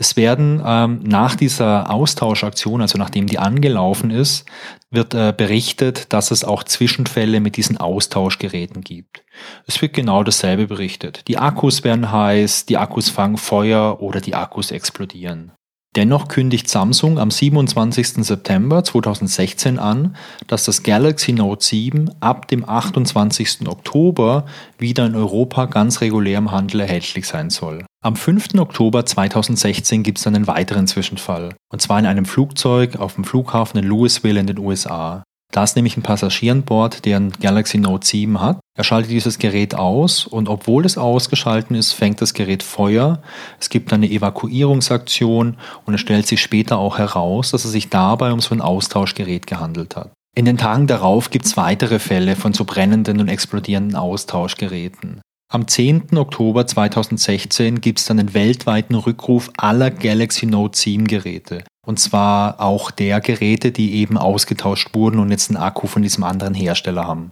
Es 0.01 0.17
werden 0.17 0.63
ähm, 0.65 1.01
nach 1.03 1.35
dieser 1.35 1.91
Austauschaktion, 1.91 2.81
also 2.81 2.97
nachdem 2.97 3.27
die 3.27 3.37
angelaufen 3.37 4.09
ist, 4.09 4.45
wird 4.89 5.13
äh, 5.13 5.31
berichtet, 5.31 6.11
dass 6.11 6.31
es 6.31 6.43
auch 6.43 6.63
Zwischenfälle 6.63 7.39
mit 7.39 7.55
diesen 7.55 7.77
Austauschgeräten 7.77 8.81
gibt. 8.81 9.23
Es 9.67 9.79
wird 9.79 9.93
genau 9.93 10.23
dasselbe 10.23 10.65
berichtet. 10.65 11.27
Die 11.27 11.37
Akkus 11.37 11.83
werden 11.83 12.11
heiß, 12.11 12.65
die 12.65 12.77
Akkus 12.77 13.11
fangen 13.11 13.37
Feuer 13.37 14.01
oder 14.01 14.21
die 14.21 14.33
Akkus 14.33 14.71
explodieren. 14.71 15.51
Dennoch 15.95 16.29
kündigt 16.29 16.67
Samsung 16.67 17.19
am 17.19 17.29
27. 17.29 18.25
September 18.25 18.83
2016 18.83 19.77
an, 19.77 20.15
dass 20.47 20.65
das 20.65 20.81
Galaxy 20.81 21.31
Note 21.31 21.63
7 21.63 22.09
ab 22.21 22.47
dem 22.47 22.67
28. 22.67 23.67
Oktober 23.67 24.47
wieder 24.79 25.05
in 25.05 25.15
Europa 25.15 25.67
ganz 25.67 26.01
regulär 26.01 26.39
im 26.39 26.49
Handel 26.49 26.79
erhältlich 26.79 27.27
sein 27.27 27.51
soll. 27.51 27.85
Am 28.03 28.15
5. 28.15 28.55
Oktober 28.57 29.05
2016 29.05 30.01
gibt 30.01 30.17
es 30.17 30.25
einen 30.25 30.47
weiteren 30.47 30.87
Zwischenfall, 30.87 31.53
und 31.71 31.83
zwar 31.83 31.99
in 31.99 32.07
einem 32.07 32.25
Flugzeug 32.25 32.95
auf 32.95 33.13
dem 33.13 33.23
Flughafen 33.23 33.79
in 33.79 33.85
Louisville 33.85 34.39
in 34.39 34.47
den 34.47 34.57
USA. 34.57 35.21
Da 35.51 35.63
ist 35.63 35.75
nämlich 35.75 35.97
ein 35.97 36.01
Passagier 36.01 36.53
an 36.53 36.63
Bord, 36.63 37.05
der 37.05 37.17
ein 37.17 37.31
Galaxy 37.31 37.77
Note 37.77 38.07
7 38.07 38.41
hat. 38.41 38.59
Er 38.75 38.83
schaltet 38.83 39.11
dieses 39.11 39.37
Gerät 39.37 39.75
aus 39.75 40.25
und 40.25 40.49
obwohl 40.49 40.83
es 40.83 40.97
ausgeschalten 40.97 41.75
ist, 41.75 41.91
fängt 41.91 42.21
das 42.21 42.33
Gerät 42.33 42.63
Feuer. 42.63 43.21
Es 43.59 43.69
gibt 43.69 43.93
eine 43.93 44.09
Evakuierungsaktion 44.09 45.57
und 45.85 45.93
es 45.93 46.01
stellt 46.01 46.25
sich 46.25 46.41
später 46.41 46.79
auch 46.79 46.97
heraus, 46.97 47.51
dass 47.51 47.65
es 47.65 47.71
sich 47.71 47.89
dabei 47.89 48.33
um 48.33 48.39
so 48.39 48.55
ein 48.55 48.61
Austauschgerät 48.61 49.45
gehandelt 49.45 49.95
hat. 49.95 50.11
In 50.35 50.45
den 50.45 50.57
Tagen 50.57 50.87
darauf 50.87 51.29
gibt 51.29 51.45
es 51.45 51.55
weitere 51.55 51.99
Fälle 51.99 52.35
von 52.35 52.53
so 52.53 52.65
brennenden 52.65 53.19
und 53.19 53.27
explodierenden 53.27 53.95
Austauschgeräten. 53.95 55.21
Am 55.53 55.67
10. 55.67 56.17
Oktober 56.17 56.65
2016 56.65 57.81
gibt 57.81 57.99
es 57.99 58.05
dann 58.05 58.19
einen 58.19 58.33
weltweiten 58.33 58.95
Rückruf 58.95 59.51
aller 59.57 59.91
Galaxy 59.91 60.45
Note 60.45 60.77
7 60.77 61.05
Geräte. 61.07 61.65
Und 61.85 61.99
zwar 61.99 62.61
auch 62.61 62.89
der 62.89 63.19
Geräte, 63.19 63.73
die 63.73 63.95
eben 63.95 64.17
ausgetauscht 64.17 64.91
wurden 64.93 65.19
und 65.19 65.29
jetzt 65.29 65.49
einen 65.49 65.61
Akku 65.61 65.87
von 65.87 66.03
diesem 66.03 66.23
anderen 66.23 66.53
Hersteller 66.53 67.05
haben. 67.05 67.31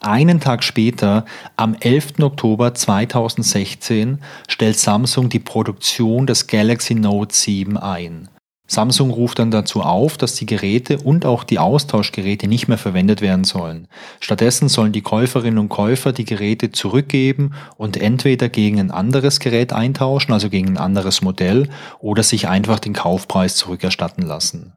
Einen 0.00 0.38
Tag 0.38 0.62
später, 0.62 1.24
am 1.56 1.74
11. 1.74 2.20
Oktober 2.20 2.72
2016, 2.72 4.20
stellt 4.46 4.78
Samsung 4.78 5.28
die 5.28 5.40
Produktion 5.40 6.28
des 6.28 6.46
Galaxy 6.46 6.94
Note 6.94 7.34
7 7.34 7.76
ein. 7.78 8.28
Samsung 8.68 9.10
ruft 9.10 9.38
dann 9.38 9.50
dazu 9.50 9.82
auf, 9.82 10.16
dass 10.16 10.34
die 10.34 10.46
Geräte 10.46 10.98
und 10.98 11.24
auch 11.24 11.44
die 11.44 11.58
Austauschgeräte 11.58 12.48
nicht 12.48 12.66
mehr 12.66 12.78
verwendet 12.78 13.20
werden 13.20 13.44
sollen. 13.44 13.86
Stattdessen 14.20 14.68
sollen 14.68 14.92
die 14.92 15.02
Käuferinnen 15.02 15.58
und 15.58 15.68
Käufer 15.68 16.12
die 16.12 16.24
Geräte 16.24 16.72
zurückgeben 16.72 17.52
und 17.76 17.96
entweder 17.96 18.48
gegen 18.48 18.80
ein 18.80 18.90
anderes 18.90 19.38
Gerät 19.38 19.72
eintauschen, 19.72 20.32
also 20.32 20.50
gegen 20.50 20.70
ein 20.70 20.78
anderes 20.78 21.22
Modell, 21.22 21.68
oder 22.00 22.22
sich 22.22 22.48
einfach 22.48 22.80
den 22.80 22.92
Kaufpreis 22.92 23.56
zurückerstatten 23.56 24.24
lassen. 24.24 24.72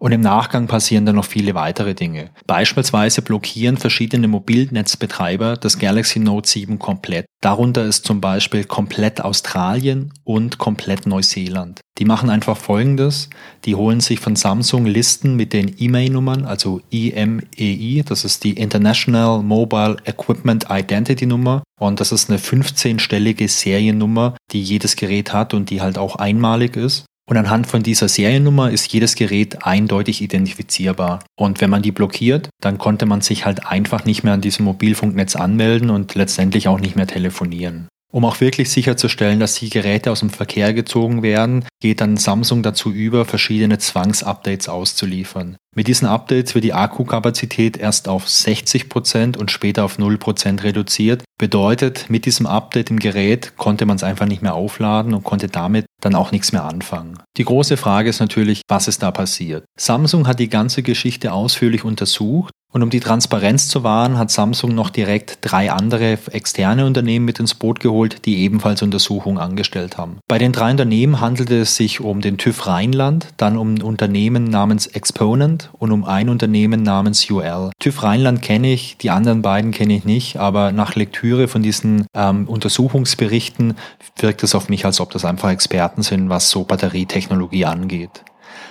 Und 0.00 0.12
im 0.12 0.22
Nachgang 0.22 0.66
passieren 0.66 1.04
dann 1.04 1.16
noch 1.16 1.26
viele 1.26 1.54
weitere 1.54 1.94
Dinge. 1.94 2.30
Beispielsweise 2.46 3.20
blockieren 3.20 3.76
verschiedene 3.76 4.28
Mobilnetzbetreiber 4.28 5.58
das 5.58 5.78
Galaxy 5.78 6.18
Note 6.20 6.48
7 6.48 6.78
komplett. 6.78 7.26
Darunter 7.42 7.84
ist 7.84 8.06
zum 8.06 8.22
Beispiel 8.22 8.64
komplett 8.64 9.20
Australien 9.20 10.14
und 10.24 10.56
komplett 10.56 11.06
Neuseeland. 11.06 11.80
Die 11.98 12.06
machen 12.06 12.30
einfach 12.30 12.56
Folgendes. 12.56 13.28
Die 13.66 13.74
holen 13.74 14.00
sich 14.00 14.20
von 14.20 14.36
Samsung 14.36 14.86
Listen 14.86 15.36
mit 15.36 15.52
den 15.52 15.74
E-Mail-Nummern, 15.78 16.46
also 16.46 16.80
IMEI, 16.88 18.02
das 18.06 18.24
ist 18.24 18.42
die 18.44 18.54
International 18.54 19.42
Mobile 19.42 19.98
Equipment 20.06 20.66
Identity 20.70 21.26
Nummer. 21.26 21.62
Und 21.78 22.00
das 22.00 22.10
ist 22.10 22.30
eine 22.30 22.38
15-stellige 22.38 23.48
Seriennummer, 23.48 24.34
die 24.52 24.62
jedes 24.62 24.96
Gerät 24.96 25.34
hat 25.34 25.52
und 25.52 25.68
die 25.68 25.82
halt 25.82 25.98
auch 25.98 26.16
einmalig 26.16 26.76
ist. 26.76 27.04
Und 27.30 27.36
anhand 27.36 27.68
von 27.68 27.84
dieser 27.84 28.08
Seriennummer 28.08 28.72
ist 28.72 28.92
jedes 28.92 29.14
Gerät 29.14 29.64
eindeutig 29.64 30.20
identifizierbar. 30.20 31.20
Und 31.36 31.60
wenn 31.60 31.70
man 31.70 31.80
die 31.80 31.92
blockiert, 31.92 32.50
dann 32.60 32.76
konnte 32.76 33.06
man 33.06 33.20
sich 33.20 33.44
halt 33.44 33.68
einfach 33.68 34.04
nicht 34.04 34.24
mehr 34.24 34.32
an 34.32 34.40
diesem 34.40 34.64
Mobilfunknetz 34.64 35.36
anmelden 35.36 35.90
und 35.90 36.16
letztendlich 36.16 36.66
auch 36.66 36.80
nicht 36.80 36.96
mehr 36.96 37.06
telefonieren. 37.06 37.86
Um 38.12 38.24
auch 38.24 38.40
wirklich 38.40 38.70
sicherzustellen, 38.70 39.38
dass 39.38 39.54
die 39.54 39.70
Geräte 39.70 40.10
aus 40.10 40.18
dem 40.18 40.30
Verkehr 40.30 40.74
gezogen 40.74 41.22
werden, 41.22 41.64
geht 41.80 42.00
dann 42.00 42.16
Samsung 42.16 42.64
dazu 42.64 42.90
über, 42.90 43.24
verschiedene 43.24 43.78
Zwangsupdates 43.78 44.68
auszuliefern. 44.68 45.56
Mit 45.76 45.86
diesen 45.86 46.08
Updates 46.08 46.54
wird 46.54 46.64
die 46.64 46.74
Akkukapazität 46.74 47.76
erst 47.76 48.08
auf 48.08 48.26
60% 48.26 49.36
und 49.36 49.52
später 49.52 49.84
auf 49.84 49.98
0% 49.98 50.64
reduziert. 50.64 51.22
Bedeutet, 51.38 52.10
mit 52.10 52.26
diesem 52.26 52.46
Update 52.46 52.90
im 52.90 52.98
Gerät 52.98 53.56
konnte 53.56 53.86
man 53.86 53.96
es 53.96 54.02
einfach 54.02 54.26
nicht 54.26 54.42
mehr 54.42 54.54
aufladen 54.54 55.14
und 55.14 55.22
konnte 55.22 55.46
damit 55.46 55.86
dann 56.00 56.16
auch 56.16 56.32
nichts 56.32 56.52
mehr 56.52 56.64
anfangen. 56.64 57.18
Die 57.36 57.44
große 57.44 57.76
Frage 57.76 58.10
ist 58.10 58.20
natürlich, 58.20 58.62
was 58.68 58.88
ist 58.88 59.02
da 59.02 59.12
passiert? 59.12 59.64
Samsung 59.78 60.26
hat 60.26 60.40
die 60.40 60.48
ganze 60.48 60.82
Geschichte 60.82 61.32
ausführlich 61.32 61.84
untersucht 61.84 62.52
und 62.72 62.82
um 62.84 62.90
die 62.90 63.00
Transparenz 63.00 63.68
zu 63.68 63.82
wahren, 63.82 64.16
hat 64.16 64.30
Samsung 64.30 64.74
noch 64.74 64.90
direkt 64.90 65.38
drei 65.40 65.72
andere 65.72 66.18
externe 66.30 66.86
Unternehmen 66.86 67.24
mit 67.24 67.40
ins 67.40 67.54
Boot 67.54 67.80
geholt, 67.80 68.24
die 68.26 68.38
ebenfalls 68.38 68.82
Untersuchungen 68.82 69.38
angestellt 69.38 69.98
haben. 69.98 70.18
Bei 70.28 70.38
den 70.38 70.52
drei 70.52 70.70
Unternehmen 70.70 71.20
handelte 71.20 71.60
es 71.60 71.74
sich 71.74 72.00
um 72.00 72.20
den 72.20 72.38
TÜV 72.38 72.68
Rheinland, 72.68 73.28
dann 73.38 73.56
um 73.56 73.74
ein 73.74 73.82
Unternehmen 73.82 74.44
namens 74.44 74.86
Exponent 74.86 75.59
und 75.72 75.92
um 75.92 76.04
ein 76.04 76.28
Unternehmen 76.28 76.82
namens 76.82 77.30
UL. 77.30 77.70
TÜV 77.78 78.02
Rheinland 78.02 78.40
kenne 78.40 78.72
ich, 78.72 78.96
die 78.96 79.10
anderen 79.10 79.42
beiden 79.42 79.70
kenne 79.70 79.94
ich 79.94 80.04
nicht, 80.04 80.36
aber 80.38 80.72
nach 80.72 80.94
Lektüre 80.94 81.48
von 81.48 81.62
diesen 81.62 82.06
ähm, 82.14 82.48
Untersuchungsberichten 82.48 83.74
wirkt 84.16 84.42
es 84.42 84.54
auf 84.54 84.68
mich, 84.68 84.84
als 84.84 85.00
ob 85.00 85.10
das 85.10 85.24
einfach 85.24 85.50
Experten 85.50 86.02
sind, 86.02 86.28
was 86.28 86.50
so 86.50 86.64
Batterietechnologie 86.64 87.64
angeht. 87.64 88.22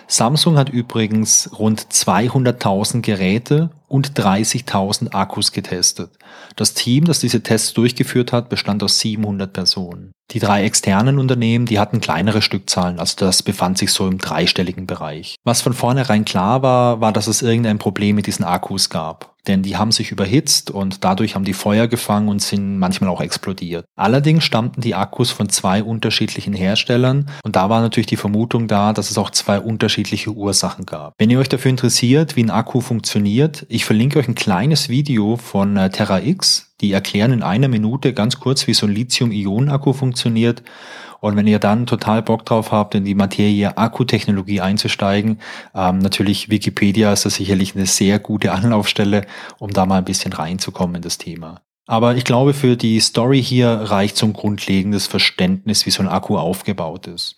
Samsung 0.08 0.58
hat 0.58 0.70
übrigens 0.70 1.52
rund 1.60 1.82
200.000 1.82 3.02
Geräte 3.02 3.70
und 3.88 4.20
30.000 4.20 5.14
Akkus 5.14 5.52
getestet. 5.52 6.10
Das 6.56 6.74
Team, 6.74 7.06
das 7.06 7.20
diese 7.20 7.42
Tests 7.42 7.74
durchgeführt 7.74 8.32
hat, 8.32 8.50
bestand 8.50 8.84
aus 8.84 9.00
700 9.00 9.52
Personen. 9.52 10.12
Die 10.32 10.40
drei 10.40 10.64
externen 10.64 11.18
Unternehmen, 11.18 11.66
die 11.66 11.80
hatten 11.80 12.02
kleinere 12.02 12.44
Stückzahlen, 12.44 13.00
also 13.00 13.16
das 13.18 13.42
befand 13.42 13.80
sich 13.80 13.92
so 13.92 14.08
im 14.08 14.20
dreistelligen 14.20 14.86
Bereich. 14.86 15.36
Was 15.44 15.62
von 15.62 15.74
vornherein 15.74 16.24
klar 16.24 16.62
war, 16.62 17.02
war, 17.02 17.12
dass 17.12 17.28
es 17.28 17.42
irgendein 17.42 17.80
Problem 17.80 18.16
mit 18.16 18.28
diesen 18.28 18.46
Akkus 18.46 18.90
gab. 18.90 19.36
Denn 19.48 19.64
die 19.64 19.78
haben 19.78 19.92
sich 19.92 20.12
überhitzt 20.12 20.70
und 20.70 21.04
dadurch 21.04 21.34
haben 21.34 21.46
die 21.46 21.54
Feuer 21.54 21.88
gefangen 21.88 22.28
und 22.28 22.42
sind 22.42 22.78
manchmal 22.78 23.10
auch 23.10 23.22
explodiert. 23.22 23.86
Allerdings 23.96 24.44
stammten 24.44 24.82
die 24.82 24.96
Akkus 24.96 25.32
von 25.32 25.50
zwei 25.50 25.82
unterschiedlichen 25.82 26.54
Herstellern 26.54 27.32
und 27.44 27.56
da 27.56 27.70
war 27.70 27.82
natürlich 27.82 28.08
die 28.08 28.18
Vermutung 28.18 28.68
da, 28.68 28.94
dass 28.94 29.10
es 29.10 29.18
auch 29.18 29.32
zwei 29.32 29.60
unterschiedliche 29.60 30.32
Ursachen 30.32 30.86
gab. 30.86 31.14
Wenn 31.18 31.30
ihr 31.30 31.40
euch 31.40 31.50
dafür 31.50 31.72
interessiert, 31.72 32.36
wie 32.36 32.44
ein 32.44 32.52
Akku 32.52 32.82
funktioniert, 32.82 33.66
ich 33.70 33.86
verlinke 33.86 34.20
euch 34.20 34.28
ein 34.28 34.36
kleines 34.36 34.90
Video 34.90 35.38
von 35.38 35.78
äh, 35.78 35.90
Terra 35.90 36.19
X. 36.24 36.74
Die 36.82 36.92
erklären 36.92 37.32
in 37.32 37.44
einer 37.44 37.68
Minute 37.68 38.14
ganz 38.14 38.40
kurz, 38.40 38.68
wie 38.68 38.74
so 38.74 38.86
ein 38.86 38.94
Lithium-Ionen-Akku 38.94 39.94
funktioniert. 39.94 40.64
Und 41.20 41.36
wenn 41.36 41.48
ihr 41.48 41.60
dann 41.60 41.86
total 41.86 42.22
Bock 42.22 42.46
drauf 42.46 42.72
habt, 42.72 42.96
in 42.96 43.04
die 43.04 43.16
Materie 43.16 43.78
Akkutechnologie 43.78 44.62
einzusteigen, 44.62 45.40
ähm, 45.76 46.00
natürlich 46.00 46.50
Wikipedia 46.50 47.12
ist 47.12 47.26
da 47.26 47.30
sicherlich 47.30 47.76
eine 47.76 47.86
sehr 47.86 48.20
gute 48.20 48.52
Anlaufstelle, 48.54 49.26
um 49.58 49.72
da 49.72 49.86
mal 49.86 49.98
ein 49.98 50.06
bisschen 50.06 50.32
reinzukommen 50.32 50.98
in 50.98 51.02
das 51.02 51.18
Thema. 51.18 51.62
Aber 51.88 52.16
ich 52.16 52.24
glaube, 52.24 52.54
für 52.54 52.78
die 52.78 53.00
Story 53.00 53.44
hier 53.44 53.68
reicht 53.68 54.16
so 54.16 54.28
ein 54.28 54.34
grundlegendes 54.34 55.08
Verständnis, 55.08 55.86
wie 55.86 55.90
so 55.92 56.04
ein 56.04 56.08
Akku 56.08 56.38
aufgebaut 56.38 57.08
ist. 57.08 57.36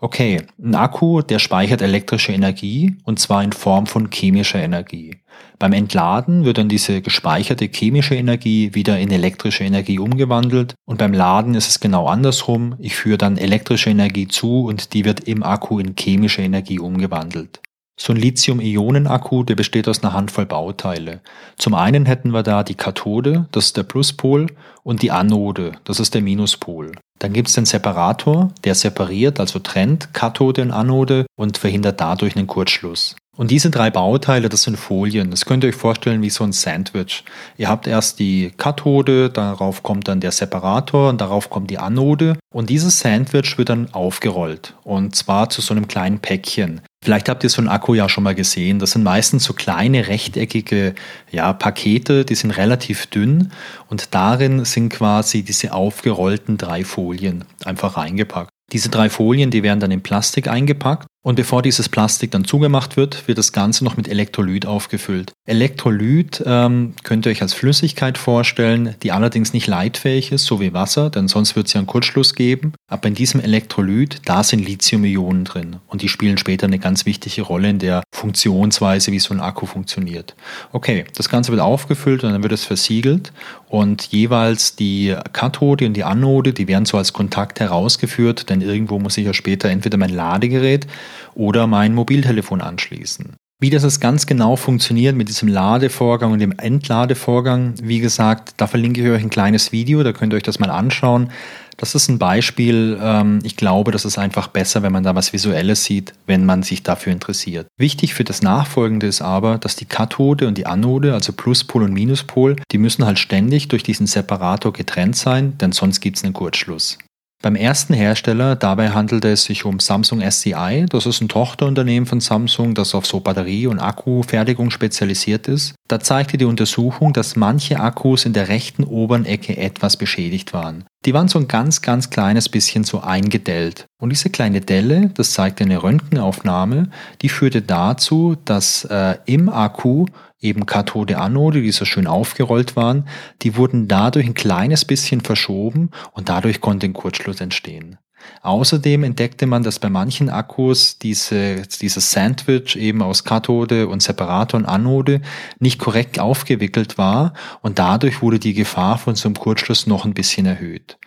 Okay, 0.00 0.42
ein 0.62 0.76
Akku, 0.76 1.22
der 1.22 1.40
speichert 1.40 1.82
elektrische 1.82 2.30
Energie 2.30 2.96
und 3.02 3.18
zwar 3.18 3.42
in 3.42 3.52
Form 3.52 3.86
von 3.86 4.10
chemischer 4.12 4.60
Energie. 4.60 5.16
Beim 5.58 5.72
Entladen 5.72 6.44
wird 6.44 6.58
dann 6.58 6.68
diese 6.68 7.02
gespeicherte 7.02 7.64
chemische 7.64 8.14
Energie 8.14 8.76
wieder 8.76 8.96
in 9.00 9.10
elektrische 9.10 9.64
Energie 9.64 9.98
umgewandelt 9.98 10.74
und 10.84 10.98
beim 10.98 11.12
Laden 11.12 11.56
ist 11.56 11.68
es 11.68 11.80
genau 11.80 12.06
andersrum. 12.06 12.76
Ich 12.78 12.94
führe 12.94 13.18
dann 13.18 13.38
elektrische 13.38 13.90
Energie 13.90 14.28
zu 14.28 14.66
und 14.66 14.94
die 14.94 15.04
wird 15.04 15.26
im 15.26 15.42
Akku 15.42 15.80
in 15.80 15.96
chemische 15.96 16.42
Energie 16.42 16.78
umgewandelt. 16.78 17.60
So 18.00 18.12
ein 18.12 18.16
Lithium-Ionen-Akku, 18.16 19.42
der 19.42 19.56
besteht 19.56 19.88
aus 19.88 20.02
einer 20.02 20.12
Handvoll 20.12 20.46
Bauteile. 20.46 21.20
Zum 21.56 21.74
einen 21.74 22.06
hätten 22.06 22.32
wir 22.32 22.44
da 22.44 22.62
die 22.62 22.76
Kathode, 22.76 23.46
das 23.50 23.66
ist 23.66 23.76
der 23.76 23.82
Pluspol, 23.82 24.46
und 24.84 25.02
die 25.02 25.10
Anode, 25.10 25.72
das 25.82 25.98
ist 25.98 26.14
der 26.14 26.22
Minuspol. 26.22 26.92
Dann 27.18 27.32
gibt 27.32 27.48
es 27.48 27.54
den 27.54 27.66
Separator, 27.66 28.52
der 28.62 28.76
separiert, 28.76 29.40
also 29.40 29.58
trennt 29.58 30.14
Kathode 30.14 30.62
und 30.62 30.70
Anode 30.70 31.26
und 31.36 31.58
verhindert 31.58 32.00
dadurch 32.00 32.36
einen 32.36 32.46
Kurzschluss. 32.46 33.16
Und 33.36 33.50
diese 33.52 33.70
drei 33.70 33.90
Bauteile, 33.90 34.48
das 34.48 34.62
sind 34.62 34.76
Folien. 34.76 35.30
Das 35.30 35.44
könnt 35.44 35.62
ihr 35.62 35.68
euch 35.68 35.76
vorstellen 35.76 36.22
wie 36.22 36.30
so 36.30 36.42
ein 36.42 36.52
Sandwich. 36.52 37.22
Ihr 37.56 37.68
habt 37.68 37.86
erst 37.86 38.18
die 38.18 38.52
Kathode, 38.56 39.30
darauf 39.30 39.84
kommt 39.84 40.08
dann 40.08 40.18
der 40.18 40.32
Separator 40.32 41.08
und 41.08 41.20
darauf 41.20 41.48
kommt 41.48 41.70
die 41.70 41.78
Anode. 41.78 42.36
Und 42.52 42.68
dieses 42.68 42.98
Sandwich 42.98 43.56
wird 43.56 43.68
dann 43.68 43.94
aufgerollt. 43.94 44.74
Und 44.82 45.14
zwar 45.14 45.50
zu 45.50 45.60
so 45.60 45.72
einem 45.72 45.86
kleinen 45.86 46.18
Päckchen. 46.18 46.80
Vielleicht 47.02 47.28
habt 47.28 47.44
ihr 47.44 47.50
so 47.50 47.60
einen 47.62 47.68
Akku 47.68 47.94
ja 47.94 48.08
schon 48.08 48.24
mal 48.24 48.34
gesehen. 48.34 48.80
Das 48.80 48.92
sind 48.92 49.04
meistens 49.04 49.44
so 49.44 49.52
kleine 49.52 50.08
rechteckige 50.08 50.94
ja, 51.30 51.52
Pakete, 51.52 52.24
die 52.24 52.34
sind 52.34 52.50
relativ 52.50 53.06
dünn 53.06 53.52
und 53.88 54.14
darin 54.14 54.64
sind 54.64 54.88
quasi 54.88 55.42
diese 55.42 55.72
aufgerollten 55.72 56.58
drei 56.58 56.84
Folien 56.84 57.44
einfach 57.64 57.96
reingepackt. 57.96 58.50
Diese 58.72 58.90
drei 58.90 59.08
Folien, 59.08 59.50
die 59.50 59.62
werden 59.62 59.80
dann 59.80 59.90
in 59.90 60.02
Plastik 60.02 60.48
eingepackt 60.48 61.06
und 61.28 61.34
bevor 61.34 61.60
dieses 61.60 61.90
Plastik 61.90 62.30
dann 62.30 62.46
zugemacht 62.46 62.96
wird, 62.96 63.28
wird 63.28 63.36
das 63.36 63.52
Ganze 63.52 63.84
noch 63.84 63.98
mit 63.98 64.08
Elektrolyt 64.08 64.64
aufgefüllt. 64.64 65.34
Elektrolyt 65.44 66.42
ähm, 66.46 66.94
könnt 67.02 67.26
ihr 67.26 67.32
euch 67.32 67.42
als 67.42 67.52
Flüssigkeit 67.52 68.16
vorstellen, 68.16 68.94
die 69.02 69.12
allerdings 69.12 69.52
nicht 69.52 69.66
leitfähig 69.66 70.32
ist, 70.32 70.46
so 70.46 70.58
wie 70.58 70.72
Wasser, 70.72 71.10
denn 71.10 71.28
sonst 71.28 71.54
wird 71.54 71.66
es 71.66 71.74
ja 71.74 71.80
einen 71.80 71.86
Kurzschluss 71.86 72.34
geben. 72.34 72.72
Aber 72.90 73.08
in 73.08 73.14
diesem 73.14 73.42
Elektrolyt, 73.42 74.22
da 74.24 74.42
sind 74.42 74.64
Lithium-Ionen 74.64 75.44
drin 75.44 75.76
und 75.88 76.00
die 76.00 76.08
spielen 76.08 76.38
später 76.38 76.66
eine 76.66 76.78
ganz 76.78 77.04
wichtige 77.04 77.42
Rolle 77.42 77.68
in 77.68 77.78
der 77.78 78.04
Funktionsweise, 78.10 79.12
wie 79.12 79.18
so 79.18 79.34
ein 79.34 79.40
Akku 79.40 79.66
funktioniert. 79.66 80.34
Okay, 80.72 81.04
das 81.14 81.28
Ganze 81.28 81.52
wird 81.52 81.60
aufgefüllt 81.60 82.24
und 82.24 82.32
dann 82.32 82.42
wird 82.42 82.54
es 82.54 82.64
versiegelt 82.64 83.34
und 83.68 84.04
jeweils 84.04 84.76
die 84.76 85.14
Kathode 85.34 85.84
und 85.84 85.92
die 85.92 86.04
Anode, 86.04 86.54
die 86.54 86.68
werden 86.68 86.86
so 86.86 86.96
als 86.96 87.12
Kontakt 87.12 87.60
herausgeführt, 87.60 88.48
denn 88.48 88.62
irgendwo 88.62 88.98
muss 88.98 89.18
ich 89.18 89.26
ja 89.26 89.34
später 89.34 89.68
entweder 89.68 89.98
mein 89.98 90.14
Ladegerät 90.14 90.86
oder 91.34 91.66
mein 91.66 91.94
Mobiltelefon 91.94 92.60
anschließen. 92.60 93.36
Wie 93.60 93.70
das 93.70 93.82
jetzt 93.82 94.00
ganz 94.00 94.26
genau 94.26 94.54
funktioniert 94.54 95.16
mit 95.16 95.28
diesem 95.28 95.48
Ladevorgang 95.48 96.30
und 96.30 96.38
dem 96.38 96.52
Entladevorgang, 96.52 97.74
wie 97.82 97.98
gesagt, 97.98 98.54
da 98.56 98.68
verlinke 98.68 99.02
ich 99.02 99.10
euch 99.10 99.22
ein 99.22 99.30
kleines 99.30 99.72
Video, 99.72 100.04
da 100.04 100.12
könnt 100.12 100.32
ihr 100.32 100.36
euch 100.36 100.44
das 100.44 100.60
mal 100.60 100.70
anschauen. 100.70 101.32
Das 101.76 101.96
ist 101.96 102.08
ein 102.08 102.18
Beispiel. 102.20 102.96
Ähm, 103.02 103.40
ich 103.42 103.56
glaube, 103.56 103.90
das 103.90 104.04
ist 104.04 104.16
einfach 104.16 104.46
besser, 104.46 104.82
wenn 104.82 104.92
man 104.92 105.02
da 105.02 105.16
was 105.16 105.32
Visuelles 105.32 105.84
sieht, 105.84 106.12
wenn 106.26 106.46
man 106.46 106.62
sich 106.62 106.84
dafür 106.84 107.12
interessiert. 107.12 107.66
Wichtig 107.76 108.14
für 108.14 108.24
das 108.24 108.42
Nachfolgende 108.42 109.08
ist 109.08 109.22
aber, 109.22 109.58
dass 109.58 109.74
die 109.74 109.86
Kathode 109.86 110.46
und 110.46 110.56
die 110.56 110.66
Anode, 110.66 111.14
also 111.14 111.32
Pluspol 111.32 111.82
und 111.82 111.92
Minuspol, 111.92 112.56
die 112.70 112.78
müssen 112.78 113.06
halt 113.06 113.18
ständig 113.18 113.66
durch 113.66 113.82
diesen 113.82 114.06
Separator 114.06 114.72
getrennt 114.72 115.16
sein, 115.16 115.58
denn 115.58 115.72
sonst 115.72 116.00
gibt 116.00 116.16
es 116.16 116.24
einen 116.24 116.32
Kurzschluss. 116.32 116.98
Beim 117.40 117.54
ersten 117.54 117.94
Hersteller, 117.94 118.56
dabei 118.56 118.90
handelte 118.90 119.28
es 119.30 119.44
sich 119.44 119.64
um 119.64 119.78
Samsung 119.78 120.20
SCI. 120.20 120.86
Das 120.90 121.06
ist 121.06 121.20
ein 121.20 121.28
Tochterunternehmen 121.28 122.04
von 122.04 122.18
Samsung, 122.18 122.74
das 122.74 122.96
auf 122.96 123.06
so 123.06 123.20
Batterie- 123.20 123.68
und 123.68 123.78
Akkufertigung 123.78 124.70
spezialisiert 124.70 125.46
ist. 125.46 125.76
Da 125.86 126.00
zeigte 126.00 126.36
die 126.36 126.46
Untersuchung, 126.46 127.12
dass 127.12 127.36
manche 127.36 127.78
Akkus 127.78 128.24
in 128.24 128.32
der 128.32 128.48
rechten 128.48 128.82
oberen 128.82 129.24
Ecke 129.24 129.56
etwas 129.56 129.96
beschädigt 129.96 130.52
waren. 130.52 130.84
Die 131.04 131.14
waren 131.14 131.28
so 131.28 131.38
ein 131.38 131.46
ganz, 131.46 131.80
ganz 131.80 132.10
kleines 132.10 132.48
bisschen 132.48 132.82
so 132.82 133.02
eingedellt. 133.02 133.86
Und 134.00 134.10
diese 134.10 134.30
kleine 134.30 134.60
Delle, 134.60 135.10
das 135.14 135.32
zeigte 135.32 135.62
eine 135.62 135.80
Röntgenaufnahme, 135.80 136.90
die 137.22 137.28
führte 137.28 137.62
dazu, 137.62 138.36
dass 138.44 138.84
äh, 138.84 139.16
im 139.26 139.48
Akku 139.48 140.06
eben 140.40 140.66
Kathode, 140.66 141.18
Anode, 141.18 141.62
die 141.62 141.72
so 141.72 141.84
schön 141.84 142.06
aufgerollt 142.06 142.76
waren, 142.76 143.08
die 143.42 143.56
wurden 143.56 143.88
dadurch 143.88 144.26
ein 144.26 144.34
kleines 144.34 144.84
bisschen 144.84 145.20
verschoben 145.20 145.90
und 146.12 146.28
dadurch 146.28 146.60
konnte 146.60 146.86
ein 146.86 146.92
Kurzschluss 146.92 147.40
entstehen. 147.40 147.98
Außerdem 148.42 149.04
entdeckte 149.04 149.46
man, 149.46 149.62
dass 149.62 149.78
bei 149.78 149.88
manchen 149.88 150.28
Akkus 150.28 150.98
diese, 150.98 151.62
dieses 151.80 152.10
Sandwich 152.10 152.76
eben 152.76 153.02
aus 153.02 153.24
Kathode 153.24 153.88
und 153.88 154.02
Separator 154.02 154.58
und 154.58 154.66
Anode 154.66 155.20
nicht 155.58 155.78
korrekt 155.78 156.18
aufgewickelt 156.18 156.98
war 156.98 157.32
und 157.62 157.78
dadurch 157.78 158.22
wurde 158.22 158.38
die 158.38 158.54
Gefahr 158.54 158.98
von 158.98 159.14
so 159.14 159.28
einem 159.28 159.36
Kurzschluss 159.36 159.86
noch 159.86 160.04
ein 160.04 160.14
bisschen 160.14 160.46
erhöht. 160.46 160.98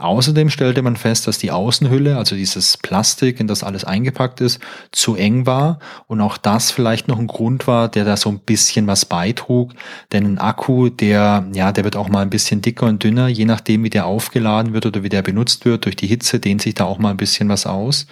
Außerdem 0.00 0.48
stellte 0.48 0.80
man 0.80 0.96
fest, 0.96 1.26
dass 1.26 1.36
die 1.36 1.50
Außenhülle, 1.50 2.16
also 2.16 2.34
dieses 2.34 2.78
Plastik, 2.78 3.38
in 3.38 3.46
das 3.46 3.62
alles 3.62 3.84
eingepackt 3.84 4.40
ist, 4.40 4.58
zu 4.92 5.14
eng 5.14 5.44
war 5.44 5.78
und 6.06 6.22
auch 6.22 6.38
das 6.38 6.70
vielleicht 6.70 7.06
noch 7.06 7.18
ein 7.18 7.26
Grund 7.26 7.66
war, 7.66 7.88
der 7.88 8.06
da 8.06 8.16
so 8.16 8.30
ein 8.30 8.38
bisschen 8.38 8.86
was 8.86 9.04
beitrug. 9.04 9.72
Denn 10.12 10.24
ein 10.24 10.38
Akku, 10.38 10.88
der, 10.88 11.46
ja, 11.52 11.72
der 11.72 11.84
wird 11.84 11.96
auch 11.96 12.08
mal 12.08 12.22
ein 12.22 12.30
bisschen 12.30 12.62
dicker 12.62 12.86
und 12.86 13.04
dünner, 13.04 13.28
je 13.28 13.44
nachdem, 13.44 13.84
wie 13.84 13.90
der 13.90 14.06
aufgeladen 14.06 14.72
wird 14.72 14.86
oder 14.86 15.02
wie 15.02 15.10
der 15.10 15.22
benutzt 15.22 15.66
wird. 15.66 15.84
Durch 15.84 15.96
die 15.96 16.06
Hitze 16.06 16.40
dehnt 16.40 16.62
sich 16.62 16.74
da 16.74 16.84
auch 16.84 16.98
mal 16.98 17.10
ein 17.10 17.18
bisschen 17.18 17.50
was 17.50 17.66
aus. 17.66 18.06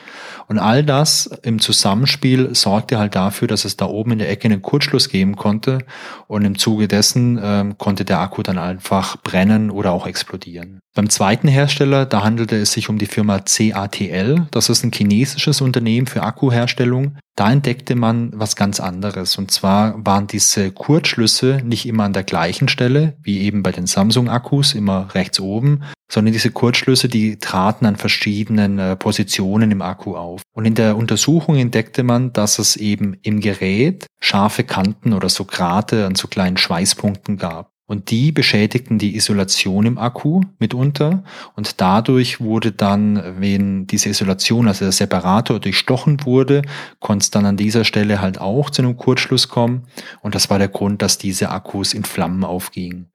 Und 0.46 0.58
all 0.58 0.84
das 0.84 1.26
im 1.42 1.58
Zusammenspiel 1.58 2.54
sorgte 2.54 2.98
halt 2.98 3.14
dafür, 3.14 3.48
dass 3.48 3.64
es 3.64 3.76
da 3.76 3.86
oben 3.86 4.12
in 4.12 4.18
der 4.18 4.30
Ecke 4.30 4.46
einen 4.46 4.62
Kurzschluss 4.62 5.08
geben 5.08 5.36
konnte 5.36 5.78
und 6.26 6.44
im 6.44 6.58
Zuge 6.58 6.86
dessen 6.86 7.40
ähm, 7.42 7.78
konnte 7.78 8.04
der 8.04 8.20
Akku 8.20 8.42
dann 8.42 8.58
einfach 8.58 9.16
brennen 9.18 9.70
oder 9.70 9.92
auch 9.92 10.06
explodieren. 10.06 10.80
Beim 10.94 11.10
zweiten 11.10 11.47
Hersteller, 11.50 12.06
da 12.06 12.22
handelte 12.22 12.56
es 12.56 12.72
sich 12.72 12.88
um 12.88 12.98
die 12.98 13.06
Firma 13.06 13.40
CATL. 13.40 14.46
Das 14.50 14.68
ist 14.68 14.84
ein 14.84 14.92
chinesisches 14.92 15.60
Unternehmen 15.60 16.06
für 16.06 16.22
Akkuherstellung. 16.22 17.16
Da 17.36 17.52
entdeckte 17.52 17.94
man 17.94 18.32
was 18.34 18.56
ganz 18.56 18.80
anderes. 18.80 19.38
Und 19.38 19.50
zwar 19.50 19.94
waren 20.04 20.26
diese 20.26 20.72
Kurzschlüsse 20.72 21.60
nicht 21.64 21.86
immer 21.86 22.04
an 22.04 22.12
der 22.12 22.24
gleichen 22.24 22.68
Stelle, 22.68 23.16
wie 23.22 23.40
eben 23.40 23.62
bei 23.62 23.70
den 23.70 23.86
Samsung-Akkus, 23.86 24.74
immer 24.74 25.14
rechts 25.14 25.38
oben, 25.38 25.82
sondern 26.10 26.32
diese 26.32 26.50
Kurzschlüsse, 26.50 27.08
die 27.08 27.38
traten 27.38 27.86
an 27.86 27.96
verschiedenen 27.96 28.78
äh, 28.78 28.96
Positionen 28.96 29.70
im 29.70 29.82
Akku 29.82 30.16
auf. 30.16 30.42
Und 30.52 30.64
in 30.64 30.74
der 30.74 30.96
Untersuchung 30.96 31.56
entdeckte 31.56 32.02
man, 32.02 32.32
dass 32.32 32.58
es 32.58 32.76
eben 32.76 33.16
im 33.22 33.40
Gerät 33.40 34.06
scharfe 34.20 34.64
Kanten 34.64 35.12
oder 35.12 35.28
so 35.28 35.44
Grate 35.44 36.06
an 36.06 36.14
so 36.14 36.26
kleinen 36.28 36.56
Schweißpunkten 36.56 37.36
gab. 37.36 37.70
Und 37.88 38.10
die 38.10 38.32
beschädigten 38.32 38.98
die 38.98 39.16
Isolation 39.16 39.86
im 39.86 39.96
Akku 39.96 40.42
mitunter. 40.58 41.24
Und 41.56 41.80
dadurch 41.80 42.38
wurde 42.38 42.70
dann, 42.70 43.40
wenn 43.40 43.86
diese 43.86 44.10
Isolation, 44.10 44.68
also 44.68 44.84
der 44.84 44.92
Separator 44.92 45.58
durchstochen 45.58 46.26
wurde, 46.26 46.60
konnte 47.00 47.22
es 47.24 47.30
dann 47.30 47.46
an 47.46 47.56
dieser 47.56 47.84
Stelle 47.84 48.20
halt 48.20 48.42
auch 48.42 48.68
zu 48.68 48.82
einem 48.82 48.98
Kurzschluss 48.98 49.48
kommen. 49.48 49.84
Und 50.20 50.34
das 50.34 50.50
war 50.50 50.58
der 50.58 50.68
Grund, 50.68 51.00
dass 51.00 51.16
diese 51.16 51.48
Akkus 51.50 51.94
in 51.94 52.04
Flammen 52.04 52.44
aufgingen. 52.44 53.06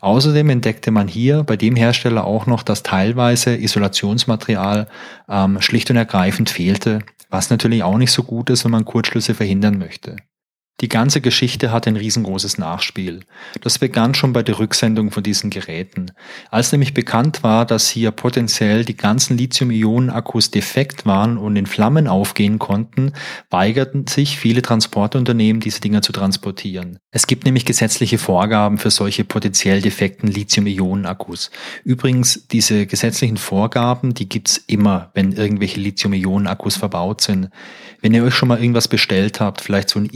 Außerdem 0.00 0.48
entdeckte 0.48 0.90
man 0.92 1.08
hier 1.08 1.42
bei 1.42 1.58
dem 1.58 1.76
Hersteller 1.76 2.24
auch 2.24 2.46
noch, 2.46 2.62
dass 2.62 2.82
teilweise 2.82 3.54
Isolationsmaterial 3.54 4.88
ähm, 5.28 5.60
schlicht 5.60 5.90
und 5.90 5.96
ergreifend 5.98 6.48
fehlte, 6.48 7.00
was 7.28 7.50
natürlich 7.50 7.82
auch 7.82 7.98
nicht 7.98 8.12
so 8.12 8.22
gut 8.22 8.48
ist, 8.48 8.64
wenn 8.64 8.72
man 8.72 8.86
Kurzschlüsse 8.86 9.34
verhindern 9.34 9.76
möchte. 9.76 10.16
Die 10.80 10.88
ganze 10.88 11.20
Geschichte 11.20 11.70
hat 11.70 11.86
ein 11.86 11.96
riesengroßes 11.96 12.58
Nachspiel. 12.58 13.20
Das 13.60 13.78
begann 13.78 14.14
schon 14.14 14.32
bei 14.32 14.42
der 14.42 14.58
Rücksendung 14.58 15.12
von 15.12 15.22
diesen 15.22 15.48
Geräten. 15.50 16.10
Als 16.50 16.72
nämlich 16.72 16.92
bekannt 16.92 17.44
war, 17.44 17.64
dass 17.64 17.88
hier 17.88 18.10
potenziell 18.10 18.84
die 18.84 18.96
ganzen 18.96 19.36
Lithium-Ionen-Akkus 19.36 20.50
defekt 20.50 21.06
waren 21.06 21.38
und 21.38 21.54
in 21.54 21.66
Flammen 21.66 22.08
aufgehen 22.08 22.58
konnten, 22.58 23.12
weigerten 23.48 24.08
sich 24.08 24.38
viele 24.38 24.60
Transportunternehmen, 24.60 25.60
diese 25.60 25.80
Dinger 25.80 26.02
zu 26.02 26.10
transportieren. 26.10 26.98
Es 27.12 27.28
gibt 27.28 27.44
nämlich 27.44 27.64
gesetzliche 27.64 28.18
Vorgaben 28.18 28.78
für 28.78 28.90
solche 28.90 29.22
potenziell 29.22 29.82
defekten 29.82 30.28
Lithium-Ionen-Akkus. 30.28 31.52
Übrigens, 31.84 32.48
diese 32.48 32.86
gesetzlichen 32.86 33.36
Vorgaben, 33.36 34.14
die 34.14 34.28
gibt's 34.28 34.56
immer, 34.66 35.12
wenn 35.14 35.30
irgendwelche 35.30 35.78
Lithium-Ionen-Akkus 35.78 36.76
verbaut 36.76 37.20
sind. 37.20 37.50
Wenn 38.00 38.14
ihr 38.14 38.24
euch 38.24 38.34
schon 38.34 38.48
mal 38.48 38.58
irgendwas 38.58 38.88
bestellt 38.88 39.38
habt, 39.38 39.60
vielleicht 39.60 39.88
so 39.90 40.00
ein 40.00 40.06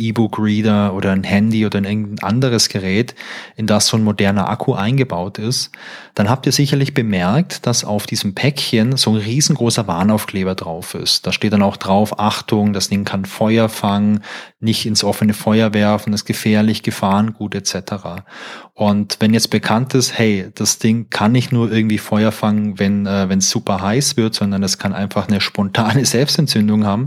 E-Book-Reader 0.46 0.94
oder 0.94 1.12
ein 1.12 1.24
Handy 1.24 1.66
oder 1.66 1.78
ein 1.78 2.16
anderes 2.22 2.68
Gerät, 2.68 3.14
in 3.56 3.66
das 3.66 3.88
so 3.88 3.96
ein 3.96 4.02
moderner 4.02 4.48
Akku 4.48 4.74
eingebaut 4.74 5.38
ist, 5.38 5.70
dann 6.14 6.30
habt 6.30 6.46
ihr 6.46 6.52
sicherlich 6.52 6.94
bemerkt, 6.94 7.66
dass 7.66 7.84
auf 7.84 8.06
diesem 8.06 8.34
Päckchen 8.34 8.96
so 8.96 9.10
ein 9.10 9.16
riesengroßer 9.16 9.86
Warnaufkleber 9.86 10.54
drauf 10.54 10.94
ist. 10.94 11.26
Da 11.26 11.32
steht 11.32 11.52
dann 11.52 11.62
auch 11.62 11.76
drauf, 11.76 12.18
Achtung, 12.18 12.72
das 12.72 12.88
Ding 12.88 13.04
kann 13.04 13.24
Feuer 13.24 13.68
fangen, 13.68 14.22
nicht 14.60 14.86
ins 14.86 15.04
offene 15.04 15.34
Feuer 15.34 15.74
werfen, 15.74 16.12
ist 16.12 16.24
gefährlich, 16.24 16.82
Gefahrengut 16.82 17.54
etc. 17.54 18.22
Und 18.72 19.16
wenn 19.20 19.34
jetzt 19.34 19.50
bekannt 19.50 19.94
ist, 19.94 20.18
hey, 20.18 20.50
das 20.54 20.78
Ding 20.78 21.10
kann 21.10 21.32
nicht 21.32 21.52
nur 21.52 21.70
irgendwie 21.70 21.98
Feuer 21.98 22.32
fangen, 22.32 22.78
wenn 22.78 23.06
äh, 23.06 23.26
es 23.34 23.50
super 23.50 23.82
heiß 23.82 24.16
wird, 24.16 24.34
sondern 24.34 24.62
es 24.62 24.78
kann 24.78 24.92
einfach 24.92 25.28
eine 25.28 25.40
spontane 25.40 26.04
Selbstentzündung 26.06 26.86
haben, 26.86 27.06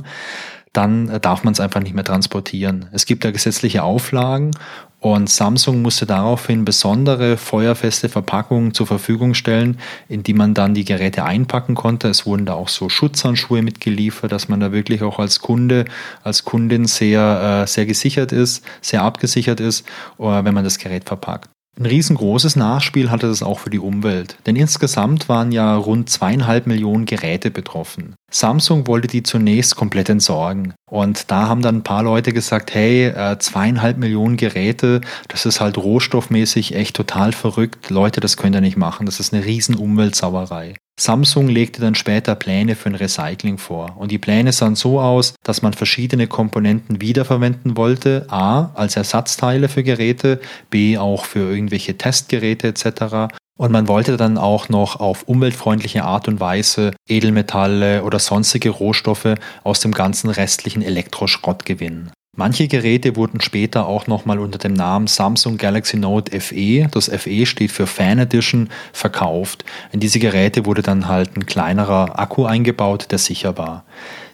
dann 0.74 1.10
äh, 1.10 1.20
darf 1.20 1.44
man 1.44 1.54
es 1.54 1.60
einfach 1.60 1.82
nicht 1.82 1.96
mehr 1.96 2.04
transportieren. 2.04 2.88
Es 2.92 3.06
gibt 3.06 3.24
da 3.26 3.32
gesetzliche 3.32 3.84
Auflagen 3.84 4.52
und 5.00 5.30
Samsung 5.30 5.82
musste 5.82 6.06
daraufhin 6.06 6.66
besondere 6.66 7.38
feuerfeste 7.38 8.10
Verpackungen 8.10 8.74
zur 8.74 8.86
Verfügung 8.86 9.34
stellen, 9.34 9.80
in 10.10 10.24
die 10.24 10.34
man 10.34 10.54
dann 10.54 10.74
die 10.74 10.84
Geräte 10.84 11.24
einpacken 11.24 11.74
konnte. 11.74 12.10
Es 12.10 12.26
wurden 12.26 12.46
da 12.46 12.54
auch 12.54 12.68
so 12.68 12.90
Schutzhandschuhe 12.90 13.62
mitgeliefert, 13.62 14.32
dass 14.32 14.50
man 14.50 14.60
da 14.60 14.74
wirklich 14.74 15.02
auch 15.02 15.20
als 15.20 15.40
Kunde, 15.40 15.86
als 16.24 16.44
Kundin 16.44 16.86
sehr, 16.86 17.64
äh, 17.64 17.68
sehr 17.68 17.86
gesichert 17.86 18.34
ist, 18.34 18.66
sehr 18.82 19.04
abgesichert 19.04 19.62
ist, 19.62 19.88
äh, 20.20 20.44
wenn 20.44 20.54
man 20.54 20.66
das 20.66 20.80
Gerät 20.80 21.06
verpackt. 21.06 21.50
Ein 21.78 21.86
riesengroßes 21.86 22.58
Nachspiel 22.58 23.10
hatte 23.10 23.28
das 23.28 23.42
auch 23.42 23.60
für 23.60 23.70
die 23.70 23.80
Umwelt, 23.80 24.38
denn 24.46 24.58
insgesamt 24.58 25.30
waren 25.30 25.52
ja 25.52 25.76
rund 25.78 26.10
zweieinhalb 26.10 26.68
Millionen 26.68 27.06
Geräte 27.06 27.52
betroffen. 27.52 28.16
Samsung 28.30 28.86
wollte 28.88 29.08
die 29.08 29.24
zunächst 29.24 29.76
komplett 29.76 30.10
entsorgen. 30.10 30.74
Und 30.90 31.32
da 31.32 31.48
haben 31.48 31.62
dann 31.62 31.78
ein 31.78 31.84
paar 31.84 32.04
Leute 32.04 32.34
gesagt, 32.34 32.74
hey, 32.74 33.06
äh, 33.06 33.38
zweieinhalb 33.40 33.98
Millionen 33.98 34.36
Geräte, 34.36 35.00
das 35.30 35.46
ist 35.46 35.62
halt 35.62 35.78
rohstoffmäßig 35.78 36.76
echt 36.76 36.96
total 36.96 37.32
verrückt. 37.32 37.90
Leute, 37.90 38.20
das 38.20 38.36
könnt 38.36 38.56
ihr 38.56 38.62
nicht 38.62 38.78
machen. 38.78 39.06
Das 39.06 39.20
ist 39.20 39.34
eine 39.34 39.46
riesen 39.46 39.76
Umweltsauerei. 39.76 40.76
Samsung 41.00 41.48
legte 41.48 41.80
dann 41.80 41.96
später 41.96 42.36
Pläne 42.36 42.76
für 42.76 42.90
ein 42.90 42.96
Recycling 42.96 43.58
vor. 43.58 43.96
Und 43.98 44.12
die 44.12 44.18
Pläne 44.18 44.52
sahen 44.52 44.76
so 44.76 45.00
aus, 45.00 45.34
dass 45.44 45.62
man 45.62 45.74
verschiedene 45.74 46.28
Komponenten 46.28 47.02
wiederverwenden 47.02 47.78
wollte. 47.78 48.26
A, 48.30 48.72
als 48.76 48.98
Ersatzteile 48.98 49.70
für 49.70 49.84
Geräte, 49.84 50.42
B, 50.70 50.98
auch 50.98 51.26
für 51.26 51.40
irgendwelche 51.40 51.98
Testgeräte 51.98 52.68
etc 52.68 53.34
Und 53.58 53.72
man 53.72 53.88
wollte 53.88 54.18
dann 54.18 54.38
auch 54.38 54.68
noch 54.68 55.00
auf 55.00 55.24
umweltfreundliche 55.24 56.04
Art 56.04 56.28
und 56.28 56.40
Weise 56.40 56.92
Edelmetalle 57.08 58.04
oder 58.04 58.20
sonstige 58.20 58.70
Rohstoffe 58.70 59.36
aus 59.64 59.80
dem 59.80 59.94
ganzen 59.94 60.30
restlichen 60.30 60.82
Elektroschrott 60.82 61.66
gewinnen. 61.66 62.12
Manche 62.40 62.70
Geräte 62.70 63.18
wurden 63.18 63.42
später 63.42 63.86
auch 63.86 64.08
nochmal 64.08 64.40
unter 64.40 64.58
dem 64.58 64.72
Namen 64.72 65.08
Samsung 65.08 65.58
Galaxy 65.58 65.98
Note 65.98 66.40
FE, 66.40 66.88
das 66.90 67.10
FE 67.10 67.46
steht 67.46 67.70
für 67.70 67.86
Fan 67.86 68.18
Edition, 68.18 68.70
verkauft. 68.94 69.66
In 69.92 70.00
diese 70.00 70.20
Geräte 70.20 70.66
wurde 70.66 70.82
dann 70.82 71.10
halt 71.10 71.36
ein 71.36 71.46
kleinerer 71.46 72.18
Akku 72.18 72.46
eingebaut, 72.46 73.08
der 73.12 73.18
sicher 73.18 73.58
war. 73.58 73.84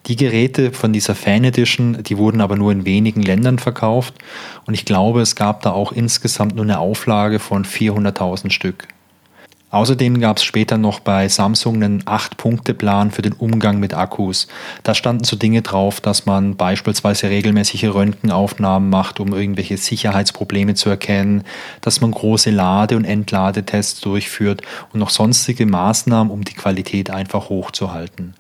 Die 0.06 0.16
Geräte 0.16 0.72
von 0.72 0.94
dieser 0.94 1.16
Fan 1.16 1.46
Edition, 1.46 2.04
die 2.04 2.20
wurden 2.20 2.42
aber 2.42 2.58
nur 2.58 2.72
in 2.72 2.86
wenigen 2.86 3.24
Ländern 3.24 3.58
verkauft 3.58 4.14
und 4.68 4.76
ich 4.76 4.86
glaube, 4.86 5.22
es 5.22 5.36
gab 5.36 5.64
da 5.64 5.72
auch 5.72 5.92
insgesamt 5.92 6.54
nur 6.54 6.66
eine 6.66 6.78
Auflage 6.78 7.40
von 7.40 7.66
400.000 7.66 8.52
Stück. 8.52 8.88
Außerdem 9.76 10.22
gab 10.22 10.38
es 10.38 10.46
später 10.46 10.78
noch 10.78 11.02
bei 11.02 11.28
Samsung 11.28 11.84
einen 11.84 12.02
8-Punkte-Plan 12.04 13.12
für 13.12 13.22
den 13.22 13.34
Umgang 13.34 13.78
mit 13.78 13.94
Akkus. 13.94 14.48
Da 14.84 14.96
standen 14.96 15.26
so 15.26 15.36
Dinge 15.36 15.64
drauf, 15.64 16.00
dass 16.00 16.26
man 16.26 16.56
beispielsweise 16.56 17.30
regelmäßige 17.30 17.94
Röntgenaufnahmen 17.94 18.90
macht, 18.90 19.20
um 19.20 19.34
irgendwelche 19.34 19.76
Sicherheitsprobleme 19.76 20.76
zu 20.76 20.90
erkennen, 20.90 21.44
dass 21.82 22.00
man 22.00 22.12
große 22.12 22.52
Lade- 22.52 22.96
und 22.96 23.04
Entladetests 23.04 24.00
durchführt 24.00 24.62
und 24.94 25.02
noch 25.02 25.10
sonstige 25.10 25.66
Maßnahmen, 25.66 26.32
um 26.32 26.46
die 26.46 26.54
Qualität 26.54 27.10
einfach 27.10 27.50
hochzuhalten. 27.50 28.34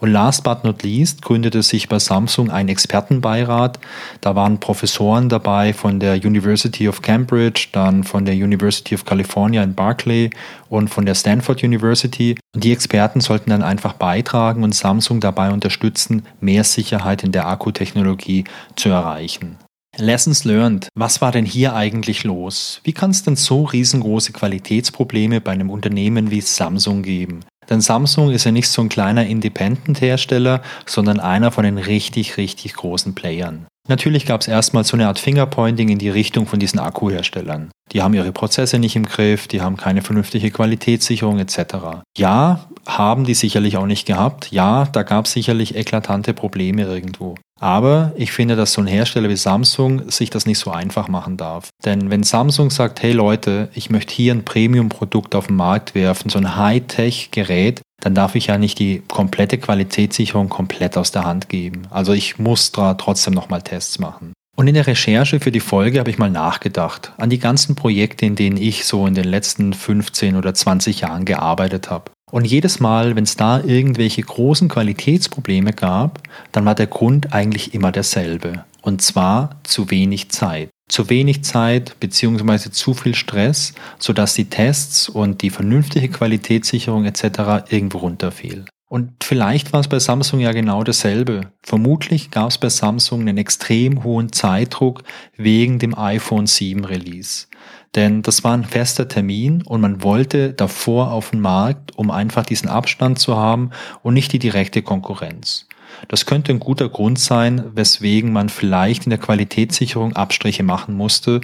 Und 0.00 0.10
last 0.10 0.42
but 0.42 0.64
not 0.64 0.82
least 0.82 1.22
gründete 1.22 1.62
sich 1.62 1.88
bei 1.88 2.00
Samsung 2.00 2.50
ein 2.50 2.68
Expertenbeirat. 2.68 3.78
Da 4.20 4.34
waren 4.34 4.58
Professoren 4.58 5.28
dabei 5.28 5.72
von 5.72 6.00
der 6.00 6.14
University 6.14 6.88
of 6.88 7.00
Cambridge, 7.02 7.68
dann 7.70 8.02
von 8.02 8.24
der 8.24 8.34
University 8.34 8.96
of 8.96 9.04
California 9.04 9.62
in 9.62 9.74
Berkeley 9.74 10.30
und 10.70 10.79
von 10.88 11.06
der 11.06 11.14
Stanford 11.14 11.62
University. 11.62 12.36
Und 12.54 12.64
die 12.64 12.72
Experten 12.72 13.20
sollten 13.20 13.50
dann 13.50 13.62
einfach 13.62 13.94
beitragen 13.94 14.64
und 14.64 14.74
Samsung 14.74 15.20
dabei 15.20 15.50
unterstützen, 15.50 16.22
mehr 16.40 16.64
Sicherheit 16.64 17.24
in 17.24 17.32
der 17.32 17.46
Akkutechnologie 17.46 18.44
zu 18.76 18.88
erreichen. 18.88 19.56
Lessons 19.96 20.44
learned. 20.44 20.88
Was 20.94 21.20
war 21.20 21.32
denn 21.32 21.44
hier 21.44 21.74
eigentlich 21.74 22.24
los? 22.24 22.80
Wie 22.84 22.92
kann 22.92 23.10
es 23.10 23.22
denn 23.22 23.36
so 23.36 23.64
riesengroße 23.64 24.32
Qualitätsprobleme 24.32 25.40
bei 25.40 25.52
einem 25.52 25.70
Unternehmen 25.70 26.30
wie 26.30 26.40
Samsung 26.40 27.02
geben? 27.02 27.40
Denn 27.68 27.80
Samsung 27.80 28.30
ist 28.30 28.44
ja 28.44 28.50
nicht 28.50 28.68
so 28.68 28.82
ein 28.82 28.88
kleiner 28.88 29.26
Independent-Hersteller, 29.26 30.62
sondern 30.86 31.20
einer 31.20 31.52
von 31.52 31.64
den 31.64 31.78
richtig, 31.78 32.36
richtig 32.36 32.74
großen 32.74 33.14
Playern. 33.14 33.66
Natürlich 33.88 34.26
gab 34.26 34.40
es 34.40 34.48
erstmal 34.48 34.84
so 34.84 34.96
eine 34.96 35.08
Art 35.08 35.18
Fingerpointing 35.18 35.88
in 35.88 35.98
die 35.98 36.10
Richtung 36.10 36.46
von 36.46 36.60
diesen 36.60 36.78
Akkuherstellern. 36.78 37.70
Die 37.92 38.02
haben 38.02 38.14
ihre 38.14 38.30
Prozesse 38.30 38.78
nicht 38.78 38.94
im 38.94 39.04
Griff, 39.04 39.48
die 39.48 39.62
haben 39.62 39.76
keine 39.76 40.02
vernünftige 40.02 40.50
Qualitätssicherung 40.50 41.38
etc. 41.38 42.02
Ja, 42.16 42.68
haben 42.86 43.24
die 43.24 43.34
sicherlich 43.34 43.76
auch 43.76 43.86
nicht 43.86 44.06
gehabt. 44.06 44.52
Ja, 44.52 44.84
da 44.92 45.02
gab 45.02 45.24
es 45.24 45.32
sicherlich 45.32 45.74
eklatante 45.74 46.34
Probleme 46.34 46.82
irgendwo. 46.82 47.34
Aber 47.60 48.12
ich 48.16 48.32
finde, 48.32 48.56
dass 48.56 48.72
so 48.72 48.80
ein 48.80 48.86
Hersteller 48.86 49.28
wie 49.28 49.36
Samsung 49.36 50.10
sich 50.10 50.30
das 50.30 50.46
nicht 50.46 50.58
so 50.58 50.70
einfach 50.70 51.08
machen 51.08 51.36
darf. 51.36 51.68
Denn 51.84 52.10
wenn 52.10 52.22
Samsung 52.22 52.70
sagt, 52.70 53.02
hey 53.02 53.12
Leute, 53.12 53.68
ich 53.74 53.90
möchte 53.90 54.14
hier 54.14 54.32
ein 54.32 54.44
Premium-Produkt 54.44 55.34
auf 55.34 55.48
den 55.48 55.56
Markt 55.56 55.94
werfen, 55.94 56.30
so 56.30 56.38
ein 56.38 56.56
Hightech-Gerät, 56.56 57.82
dann 58.00 58.14
darf 58.14 58.34
ich 58.34 58.46
ja 58.46 58.58
nicht 58.58 58.78
die 58.78 59.02
komplette 59.08 59.58
Qualitätssicherung 59.58 60.48
komplett 60.48 60.96
aus 60.96 61.12
der 61.12 61.24
Hand 61.24 61.48
geben. 61.48 61.82
Also 61.90 62.12
ich 62.12 62.38
muss 62.38 62.72
da 62.72 62.94
trotzdem 62.94 63.34
nochmal 63.34 63.62
Tests 63.62 63.98
machen. 63.98 64.32
Und 64.56 64.68
in 64.68 64.74
der 64.74 64.86
Recherche 64.86 65.40
für 65.40 65.52
die 65.52 65.60
Folge 65.60 66.00
habe 66.00 66.10
ich 66.10 66.18
mal 66.18 66.30
nachgedacht 66.30 67.12
an 67.16 67.30
die 67.30 67.38
ganzen 67.38 67.76
Projekte, 67.76 68.26
in 68.26 68.36
denen 68.36 68.56
ich 68.56 68.84
so 68.84 69.06
in 69.06 69.14
den 69.14 69.24
letzten 69.24 69.72
15 69.72 70.36
oder 70.36 70.52
20 70.52 71.00
Jahren 71.00 71.24
gearbeitet 71.24 71.90
habe. 71.90 72.10
Und 72.30 72.44
jedes 72.44 72.78
Mal, 72.78 73.16
wenn 73.16 73.24
es 73.24 73.36
da 73.36 73.60
irgendwelche 73.60 74.22
großen 74.22 74.68
Qualitätsprobleme 74.68 75.72
gab, 75.72 76.20
dann 76.52 76.64
war 76.64 76.74
der 76.74 76.88
Grund 76.88 77.32
eigentlich 77.32 77.74
immer 77.74 77.90
derselbe. 77.90 78.64
Und 78.82 79.02
zwar 79.02 79.60
zu 79.62 79.90
wenig 79.90 80.30
Zeit. 80.30 80.68
Zu 80.90 81.08
wenig 81.08 81.44
Zeit 81.44 81.98
bzw. 82.00 82.70
zu 82.70 82.94
viel 82.94 83.14
Stress, 83.14 83.74
sodass 84.00 84.34
die 84.34 84.50
Tests 84.50 85.08
und 85.08 85.40
die 85.40 85.50
vernünftige 85.50 86.08
Qualitätssicherung 86.08 87.04
etc. 87.04 87.70
irgendwo 87.70 87.98
runterfiel. 87.98 88.64
Und 88.88 89.12
vielleicht 89.22 89.72
war 89.72 89.78
es 89.78 89.86
bei 89.86 90.00
Samsung 90.00 90.40
ja 90.40 90.50
genau 90.50 90.82
dasselbe. 90.82 91.52
Vermutlich 91.62 92.32
gab 92.32 92.50
es 92.50 92.58
bei 92.58 92.68
Samsung 92.70 93.20
einen 93.20 93.38
extrem 93.38 94.02
hohen 94.02 94.32
Zeitdruck 94.32 95.04
wegen 95.36 95.78
dem 95.78 95.96
iPhone 95.96 96.48
7 96.48 96.84
Release. 96.84 97.46
Denn 97.94 98.22
das 98.22 98.42
war 98.42 98.54
ein 98.54 98.64
fester 98.64 99.06
Termin 99.06 99.62
und 99.62 99.80
man 99.80 100.02
wollte 100.02 100.52
davor 100.52 101.12
auf 101.12 101.30
den 101.30 101.40
Markt, 101.40 101.96
um 101.96 102.10
einfach 102.10 102.44
diesen 102.44 102.68
Abstand 102.68 103.20
zu 103.20 103.36
haben 103.36 103.70
und 104.02 104.14
nicht 104.14 104.32
die 104.32 104.40
direkte 104.40 104.82
Konkurrenz. 104.82 105.68
Das 106.08 106.26
könnte 106.26 106.52
ein 106.52 106.60
guter 106.60 106.88
Grund 106.88 107.18
sein, 107.18 107.64
weswegen 107.74 108.32
man 108.32 108.48
vielleicht 108.48 109.04
in 109.04 109.10
der 109.10 109.18
Qualitätssicherung 109.18 110.14
Abstriche 110.14 110.62
machen 110.62 110.94
musste 110.94 111.40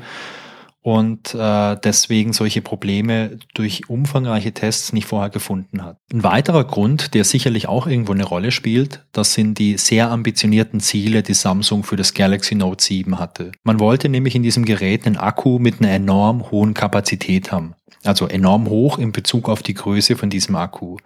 und 0.86 1.34
äh, 1.34 1.76
deswegen 1.82 2.32
solche 2.32 2.62
Probleme 2.62 3.40
durch 3.54 3.90
umfangreiche 3.90 4.52
Tests 4.52 4.92
nicht 4.92 5.06
vorher 5.06 5.30
gefunden 5.30 5.82
hat. 5.82 5.98
Ein 6.12 6.22
weiterer 6.22 6.62
Grund, 6.62 7.12
der 7.12 7.24
sicherlich 7.24 7.66
auch 7.66 7.88
irgendwo 7.88 8.12
eine 8.12 8.22
Rolle 8.22 8.52
spielt, 8.52 9.04
das 9.10 9.34
sind 9.34 9.58
die 9.58 9.78
sehr 9.78 10.12
ambitionierten 10.12 10.78
Ziele, 10.78 11.24
die 11.24 11.34
Samsung 11.34 11.82
für 11.82 11.96
das 11.96 12.14
Galaxy 12.14 12.54
Note 12.54 12.84
7 12.84 13.18
hatte. 13.18 13.50
Man 13.64 13.80
wollte 13.80 14.08
nämlich 14.08 14.36
in 14.36 14.44
diesem 14.44 14.64
Gerät 14.64 15.06
einen 15.06 15.16
Akku 15.16 15.58
mit 15.58 15.80
einer 15.80 15.90
enorm 15.90 16.52
hohen 16.52 16.72
Kapazität 16.72 17.50
haben. 17.50 17.74
Also 18.06 18.26
enorm 18.26 18.68
hoch 18.68 18.98
in 18.98 19.12
Bezug 19.12 19.48
auf 19.48 19.62
die 19.62 19.74
Größe 19.74 20.16
von 20.16 20.30
diesem 20.30 20.56
Akku. 20.56 20.96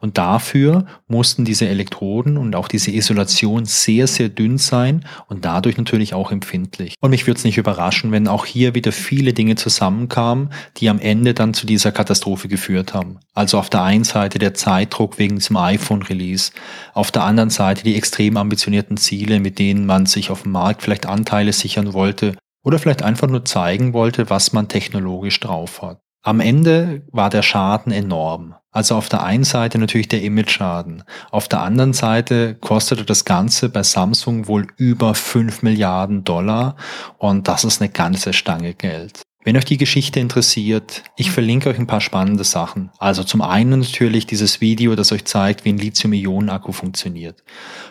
Und 0.00 0.18
dafür 0.18 0.86
mussten 1.08 1.44
diese 1.44 1.68
Elektroden 1.68 2.36
und 2.36 2.54
auch 2.54 2.68
diese 2.68 2.90
Isolation 2.90 3.64
sehr, 3.64 4.06
sehr 4.06 4.28
dünn 4.28 4.58
sein 4.58 5.04
und 5.28 5.44
dadurch 5.44 5.76
natürlich 5.76 6.14
auch 6.14 6.32
empfindlich. 6.32 6.94
Und 7.00 7.10
mich 7.10 7.26
würde 7.26 7.38
es 7.38 7.44
nicht 7.44 7.58
überraschen, 7.58 8.12
wenn 8.12 8.28
auch 8.28 8.46
hier 8.46 8.74
wieder 8.74 8.92
viele 8.92 9.32
Dinge 9.32 9.56
zusammenkamen, 9.56 10.50
die 10.76 10.88
am 10.88 10.98
Ende 10.98 11.34
dann 11.34 11.54
zu 11.54 11.66
dieser 11.66 11.92
Katastrophe 11.92 12.48
geführt 12.48 12.94
haben. 12.94 13.18
Also 13.34 13.58
auf 13.58 13.70
der 13.70 13.82
einen 13.82 14.04
Seite 14.04 14.38
der 14.38 14.54
Zeitdruck 14.54 15.18
wegen 15.18 15.36
diesem 15.36 15.56
iPhone-Release, 15.56 16.52
auf 16.94 17.10
der 17.10 17.24
anderen 17.24 17.50
Seite 17.50 17.84
die 17.84 17.96
extrem 17.96 18.36
ambitionierten 18.36 18.96
Ziele, 18.96 19.40
mit 19.40 19.58
denen 19.58 19.86
man 19.86 20.06
sich 20.06 20.30
auf 20.30 20.42
dem 20.42 20.52
Markt 20.52 20.82
vielleicht 20.82 21.06
Anteile 21.06 21.52
sichern 21.52 21.92
wollte 21.92 22.36
oder 22.62 22.78
vielleicht 22.78 23.02
einfach 23.02 23.28
nur 23.28 23.44
zeigen 23.44 23.92
wollte, 23.92 24.30
was 24.30 24.52
man 24.52 24.68
technologisch 24.68 25.40
drauf 25.40 25.82
hat. 25.82 26.00
Am 26.22 26.40
Ende 26.40 27.02
war 27.12 27.30
der 27.30 27.42
Schaden 27.42 27.92
enorm. 27.92 28.54
Also 28.72 28.94
auf 28.94 29.08
der 29.08 29.22
einen 29.24 29.44
Seite 29.44 29.78
natürlich 29.78 30.08
der 30.08 30.22
Image-Schaden. 30.22 31.02
Auf 31.30 31.48
der 31.48 31.62
anderen 31.62 31.94
Seite 31.94 32.56
kostete 32.56 33.04
das 33.04 33.24
Ganze 33.24 33.70
bei 33.70 33.82
Samsung 33.82 34.46
wohl 34.46 34.66
über 34.76 35.14
5 35.14 35.62
Milliarden 35.62 36.22
Dollar 36.22 36.76
und 37.16 37.48
das 37.48 37.64
ist 37.64 37.80
eine 37.80 37.90
ganze 37.90 38.34
Stange 38.34 38.74
Geld. 38.74 39.22
Wenn 39.42 39.56
euch 39.56 39.64
die 39.64 39.78
Geschichte 39.78 40.20
interessiert, 40.20 41.02
ich 41.16 41.30
verlinke 41.30 41.70
euch 41.70 41.78
ein 41.78 41.86
paar 41.86 42.02
spannende 42.02 42.44
Sachen. 42.44 42.90
Also 42.98 43.24
zum 43.24 43.40
einen 43.40 43.80
natürlich 43.80 44.26
dieses 44.26 44.60
Video, 44.60 44.94
das 44.96 45.12
euch 45.12 45.24
zeigt, 45.24 45.64
wie 45.64 45.70
ein 45.70 45.78
Lithium-Ionen-Akku 45.78 46.72
funktioniert. 46.72 47.42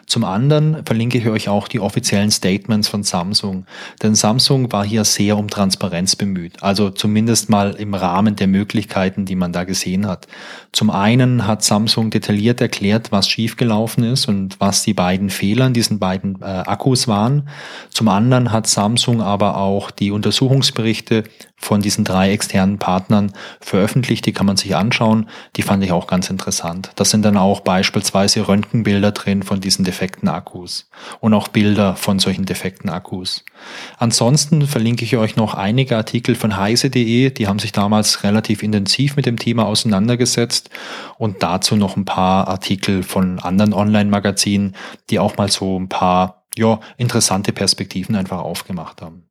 Zum 0.06 0.26
anderen 0.26 0.86
verlinke 0.86 1.18
ich 1.18 1.28
euch 1.28 1.50
auch 1.50 1.68
die 1.68 1.80
offiziellen 1.80 2.30
Statements 2.30 2.88
von 2.88 3.02
Samsung. 3.02 3.66
Denn 4.04 4.14
Samsung 4.14 4.72
war 4.72 4.86
hier 4.86 5.04
sehr 5.06 5.40
um 5.40 5.48
Transparenz 5.48 6.16
bemüht. 6.16 6.62
Also 6.62 6.92
zumindest 6.92 7.50
mal 7.50 7.72
im 7.72 7.96
Rahmen 7.96 8.36
der 8.36 8.48
Möglichkeiten, 8.48 9.26
die 9.26 9.36
man 9.36 9.52
da 9.52 9.64
gesehen 9.64 10.06
hat. 10.06 10.28
Zum 10.72 10.92
einen 10.92 11.48
hat 11.48 11.64
Samsung 11.64 12.12
detailliert 12.12 12.62
erklärt, 12.62 13.12
was 13.12 13.28
schiefgelaufen 13.28 14.04
ist 14.04 14.28
und 14.28 14.60
was 14.60 14.84
die 14.84 14.94
beiden 14.94 15.32
Fehler 15.32 15.66
in 15.66 15.74
diesen 15.74 15.98
beiden 15.98 16.40
äh, 16.44 16.46
Akkus 16.46 17.08
waren. 17.08 17.50
Zum 17.90 18.08
anderen 18.08 18.52
hat 18.52 18.68
Samsung 18.68 19.24
aber 19.24 19.58
auch 19.58 19.90
die 19.90 20.12
Untersuchungsberichte 20.12 21.24
von 21.56 21.82
diesen 21.82 22.06
drei 22.06 22.32
externen 22.32 22.80
Partnern 22.80 23.34
veröffentlicht. 23.60 24.26
Die 24.26 24.32
kann 24.32 24.46
man 24.46 24.58
sich 24.58 24.76
anschauen. 24.76 25.30
Die 25.56 25.62
fand 25.62 25.84
ich 25.84 25.92
auch 25.92 26.08
ganz 26.08 26.30
interessant. 26.30 26.92
Das 26.96 27.10
sind 27.10 27.24
dann 27.24 27.38
auch 27.38 27.60
beispielsweise 27.60 28.48
Röntgenbilder 28.48 29.12
drin 29.12 29.44
von 29.44 29.60
diesen 29.62 29.86
defekten 29.86 30.30
Akkus 30.30 30.90
und 31.20 31.34
auch 31.34 31.50
Bilder 31.50 31.96
von 31.96 32.20
solchen 32.20 32.46
defekten 32.46 32.90
Akkus. 32.90 33.44
Ansonsten 33.98 34.66
verlinke 34.68 35.06
ich 35.06 35.18
euch 35.18 35.36
noch 35.36 35.54
einige 35.54 35.98
Artikel 35.98 36.36
von 36.36 36.58
heise.de. 36.58 37.30
Die 37.30 37.48
haben 37.48 37.60
sich 37.60 37.72
damals 37.72 38.24
relativ 38.24 38.64
intensiv 38.64 39.16
mit 39.16 39.26
dem 39.26 39.38
Thema 39.38 39.66
auseinandergesetzt 39.66 40.70
und 41.18 41.44
dazu 41.44 41.76
noch 41.76 41.98
ein 41.98 42.06
paar 42.06 42.48
Artikel 42.48 43.04
von 43.04 43.40
anderen 43.40 43.74
Online-Magazinen, 43.74 44.76
die 45.10 45.20
auch 45.20 45.38
mal 45.38 45.52
so 45.52 45.80
ein 45.80 45.90
paar 45.90 46.46
ja, 46.58 46.80
interessante 46.98 47.54
Perspektiven 47.54 48.16
einfach 48.16 48.40
aufgemacht 48.40 49.02
haben. 49.02 49.29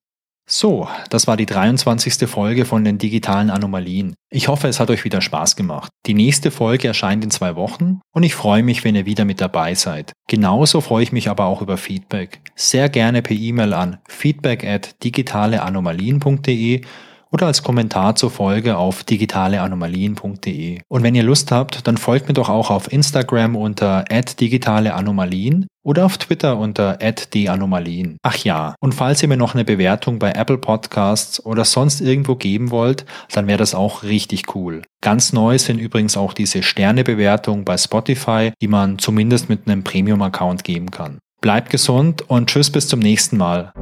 So, 0.51 0.89
das 1.11 1.27
war 1.27 1.37
die 1.37 1.45
23. 1.45 2.27
Folge 2.27 2.65
von 2.65 2.83
den 2.83 2.97
digitalen 2.97 3.51
Anomalien. 3.51 4.15
Ich 4.31 4.49
hoffe, 4.49 4.67
es 4.67 4.81
hat 4.81 4.89
euch 4.89 5.05
wieder 5.05 5.21
Spaß 5.21 5.57
gemacht. 5.57 5.91
Die 6.07 6.15
nächste 6.15 6.51
Folge 6.51 6.89
erscheint 6.89 7.23
in 7.23 7.31
zwei 7.31 7.55
Wochen 7.55 8.01
und 8.15 8.23
ich 8.23 8.35
freue 8.35 8.63
mich, 8.63 8.83
wenn 8.83 8.95
ihr 8.95 9.05
wieder 9.05 9.27
mit 9.27 9.43
dabei 9.43 9.75
seid. 9.75 10.13
Genauso 10.27 10.81
freue 10.81 11.03
ich 11.03 11.13
mich 11.13 11.29
aber 11.29 11.45
auch 11.45 11.61
über 11.61 11.77
Feedback. 11.77 12.41
Sehr 12.57 12.89
gerne 12.89 13.21
per 13.21 13.37
E-Mail 13.37 13.75
an 13.75 13.99
feedback 14.09 14.65
at 14.65 15.05
digitaleanomalien.de 15.05 16.81
oder 17.31 17.47
als 17.47 17.63
Kommentar 17.63 18.15
zur 18.15 18.31
Folge 18.31 18.77
auf 18.77 19.05
digitaleanomalien.de. 19.05 20.81
Und 20.89 21.03
wenn 21.03 21.15
ihr 21.15 21.23
Lust 21.23 21.53
habt, 21.53 21.87
dann 21.87 21.97
folgt 21.97 22.29
mir 22.29 22.35
doch 22.35 22.49
auch 22.49 22.71
auf 22.71 22.93
Instagram 22.93 23.57
unter 23.57 24.05
digitaleanomalien 24.05 25.67
oder 25.83 26.05
auf 26.05 26.19
Twitter 26.19 26.59
unter 26.59 26.99
@danomalien. 26.99 28.19
Ach 28.23 28.37
ja, 28.37 28.75
und 28.81 28.95
falls 28.95 29.23
ihr 29.23 29.29
mir 29.29 29.37
noch 29.37 29.55
eine 29.55 29.65
Bewertung 29.65 30.19
bei 30.19 30.33
Apple 30.33 30.59
Podcasts 30.59 31.45
oder 31.45 31.65
sonst 31.65 32.01
irgendwo 32.01 32.35
geben 32.35 32.71
wollt, 32.71 33.07
dann 33.33 33.47
wäre 33.47 33.59
das 33.59 33.75
auch 33.75 34.03
richtig 34.03 34.55
cool. 34.55 34.83
Ganz 35.01 35.33
neu 35.33 35.59
sind 35.59 35.79
übrigens 35.79 36.17
auch 36.17 36.35
diese 36.35 36.63
Sternebewertung 36.63 37.65
bei 37.65 37.79
Spotify, 37.79 38.53
die 38.61 38.69
man 38.69 38.99
zumindest 38.99 39.49
mit 39.49 39.67
einem 39.67 39.85
Premium-Account 39.85 40.65
geben 40.65 40.91
kann. 40.91 41.19
Bleibt 41.41 41.71
gesund 41.71 42.29
und 42.29 42.51
tschüss 42.51 42.71
bis 42.71 42.89
zum 42.89 43.01
nächsten 43.01 43.37
Mal. 43.37 43.73